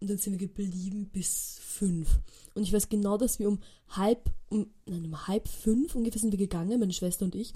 Und 0.00 0.10
dann 0.10 0.18
sind 0.18 0.38
wir 0.38 0.48
geblieben 0.48 1.08
bis 1.10 1.58
fünf. 1.62 2.20
Und 2.54 2.62
ich 2.62 2.72
weiß 2.72 2.88
genau, 2.88 3.16
dass 3.16 3.38
wir 3.38 3.48
um 3.48 3.58
halb, 3.88 4.30
um, 4.50 4.66
nein, 4.86 5.06
um 5.06 5.26
halb 5.26 5.48
fünf 5.48 5.94
ungefähr 5.94 6.20
sind 6.20 6.30
wir 6.30 6.38
gegangen, 6.38 6.78
meine 6.78 6.92
Schwester 6.92 7.24
und 7.24 7.34
ich, 7.34 7.52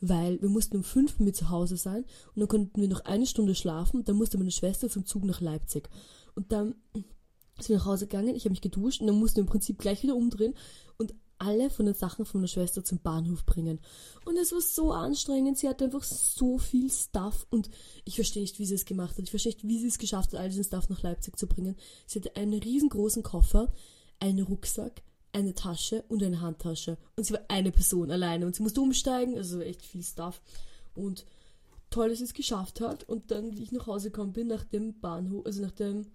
weil 0.00 0.40
wir 0.40 0.48
mussten 0.48 0.76
um 0.76 0.84
fünf 0.84 1.18
mir 1.18 1.32
zu 1.32 1.50
Hause 1.50 1.76
sein 1.76 2.04
und 2.34 2.40
dann 2.40 2.48
konnten 2.48 2.80
wir 2.80 2.88
noch 2.88 3.04
eine 3.04 3.26
Stunde 3.26 3.54
schlafen. 3.54 4.04
Dann 4.04 4.16
musste 4.16 4.38
meine 4.38 4.50
Schwester 4.50 4.88
zum 4.88 5.06
Zug 5.06 5.24
nach 5.24 5.40
Leipzig. 5.40 5.88
Und 6.34 6.52
dann 6.52 6.74
sind 7.58 7.70
wir 7.70 7.78
nach 7.78 7.86
Hause 7.86 8.06
gegangen, 8.06 8.34
ich 8.34 8.44
habe 8.44 8.50
mich 8.50 8.60
geduscht 8.60 9.00
und 9.00 9.06
dann 9.06 9.18
mussten 9.18 9.36
wir 9.36 9.42
im 9.42 9.48
Prinzip 9.48 9.78
gleich 9.78 10.02
wieder 10.02 10.14
umdrehen 10.14 10.54
und 10.96 11.14
alle 11.38 11.70
von 11.70 11.86
den 11.86 11.94
Sachen 11.94 12.24
von 12.24 12.40
der 12.40 12.48
Schwester 12.48 12.84
zum 12.84 13.00
Bahnhof 13.00 13.46
bringen. 13.46 13.80
Und 14.24 14.36
es 14.36 14.52
war 14.52 14.60
so 14.60 14.92
anstrengend. 14.92 15.56
Sie 15.56 15.68
hatte 15.68 15.84
einfach 15.84 16.02
so 16.02 16.58
viel 16.58 16.90
Stuff 16.90 17.46
und 17.50 17.70
ich 18.04 18.16
verstehe 18.16 18.42
nicht, 18.42 18.58
wie 18.58 18.66
sie 18.66 18.74
es 18.74 18.84
gemacht 18.84 19.16
hat. 19.16 19.24
Ich 19.24 19.30
verstehe 19.30 19.52
nicht, 19.52 19.66
wie 19.66 19.78
sie 19.78 19.86
es 19.86 19.98
geschafft 19.98 20.32
hat, 20.32 20.40
all 20.40 20.48
diesen 20.48 20.64
Stuff 20.64 20.88
nach 20.88 21.02
Leipzig 21.02 21.38
zu 21.38 21.46
bringen. 21.46 21.76
Sie 22.06 22.18
hatte 22.18 22.34
einen 22.36 22.60
riesengroßen 22.60 23.22
Koffer, 23.22 23.72
einen 24.18 24.44
Rucksack, 24.44 25.02
eine 25.32 25.54
Tasche 25.54 26.04
und 26.08 26.22
eine 26.22 26.40
Handtasche. 26.40 26.98
Und 27.16 27.24
sie 27.24 27.34
war 27.34 27.42
eine 27.48 27.72
Person 27.72 28.10
alleine 28.10 28.46
und 28.46 28.56
sie 28.56 28.62
musste 28.62 28.80
umsteigen, 28.80 29.36
also 29.36 29.60
echt 29.60 29.82
viel 29.82 30.02
Stuff. 30.02 30.40
Und 30.94 31.24
toll, 31.90 32.08
dass 32.08 32.18
sie 32.18 32.24
es 32.24 32.34
geschafft 32.34 32.80
hat. 32.80 33.04
Und 33.04 33.30
dann, 33.30 33.56
wie 33.56 33.62
ich 33.62 33.72
nach 33.72 33.86
Hause 33.86 34.10
gekommen 34.10 34.32
bin, 34.32 34.48
nach 34.48 34.64
dem 34.64 35.00
Bahnhof, 35.00 35.46
also 35.46 35.62
nach 35.62 35.72
dem, 35.72 36.06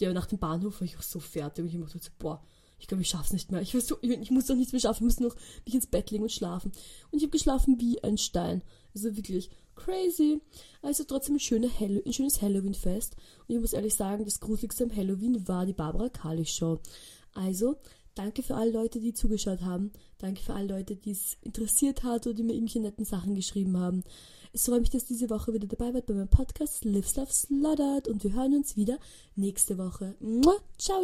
ja, 0.00 0.12
nach 0.12 0.26
dem 0.26 0.38
Bahnhof 0.38 0.80
war 0.80 0.86
ich 0.86 0.96
auch 0.96 1.02
so 1.02 1.20
fertig 1.20 1.64
und 1.64 1.70
ich 1.70 1.80
dachte 1.80 1.98
so, 1.98 2.10
boah, 2.18 2.42
ich 2.78 2.86
glaube, 2.86 3.02
ich 3.02 3.08
schaff's 3.10 3.32
nicht 3.32 3.52
mehr. 3.52 3.60
Ich, 3.60 3.72
so, 3.72 3.98
ich 4.00 4.30
muss 4.30 4.46
doch 4.46 4.54
nichts 4.54 4.72
mehr 4.72 4.80
schaffen. 4.80 5.06
Ich 5.06 5.18
muss 5.18 5.20
noch 5.20 5.36
mich 5.66 5.74
ins 5.74 5.86
Bett 5.86 6.10
legen 6.10 6.22
und 6.22 6.32
schlafen. 6.32 6.72
Und 7.10 7.18
ich 7.18 7.22
habe 7.22 7.30
geschlafen 7.30 7.78
wie 7.78 8.02
ein 8.02 8.16
Stein. 8.16 8.62
Also 8.94 9.14
wirklich 9.16 9.50
crazy. 9.76 10.40
Also 10.80 11.04
trotzdem 11.04 11.36
ein, 11.36 11.40
schöner 11.40 11.68
Hallo 11.78 12.00
ein 12.04 12.12
schönes 12.12 12.40
Halloween-Fest. 12.40 13.16
Und 13.46 13.54
ich 13.54 13.60
muss 13.60 13.74
ehrlich 13.74 13.94
sagen, 13.94 14.24
das 14.24 14.40
Gruseligste 14.40 14.84
am 14.84 14.96
Halloween 14.96 15.46
war 15.46 15.66
die 15.66 15.74
Barbara 15.74 16.08
Kalisch 16.08 16.54
Show. 16.54 16.80
Also, 17.34 17.76
danke 18.20 18.42
für 18.42 18.54
alle 18.54 18.70
Leute, 18.70 19.00
die 19.00 19.14
zugeschaut 19.14 19.62
haben. 19.62 19.92
Danke 20.18 20.40
für 20.40 20.54
alle 20.54 20.68
Leute, 20.68 20.96
die 20.96 21.12
es 21.12 21.36
interessiert 21.42 22.02
hat 22.02 22.26
oder 22.26 22.34
die 22.34 22.42
mir 22.42 22.52
irgendwelche 22.52 22.80
netten 22.80 23.04
Sachen 23.04 23.34
geschrieben 23.34 23.76
haben. 23.76 24.04
Es 24.52 24.64
freut 24.64 24.80
mich, 24.80 24.90
dass 24.90 25.04
diese 25.04 25.30
Woche 25.30 25.52
wieder 25.52 25.68
dabei 25.68 25.94
wart 25.94 26.06
bei 26.06 26.14
meinem 26.14 26.28
Podcast 26.28 26.84
Live 26.84 27.14
Love 27.16 27.32
Slaughtered 27.32 28.08
und 28.08 28.24
wir 28.24 28.32
hören 28.32 28.54
uns 28.54 28.76
wieder 28.76 28.98
nächste 29.36 29.78
Woche. 29.78 30.16
Mua, 30.20 30.56
ciao! 30.76 31.02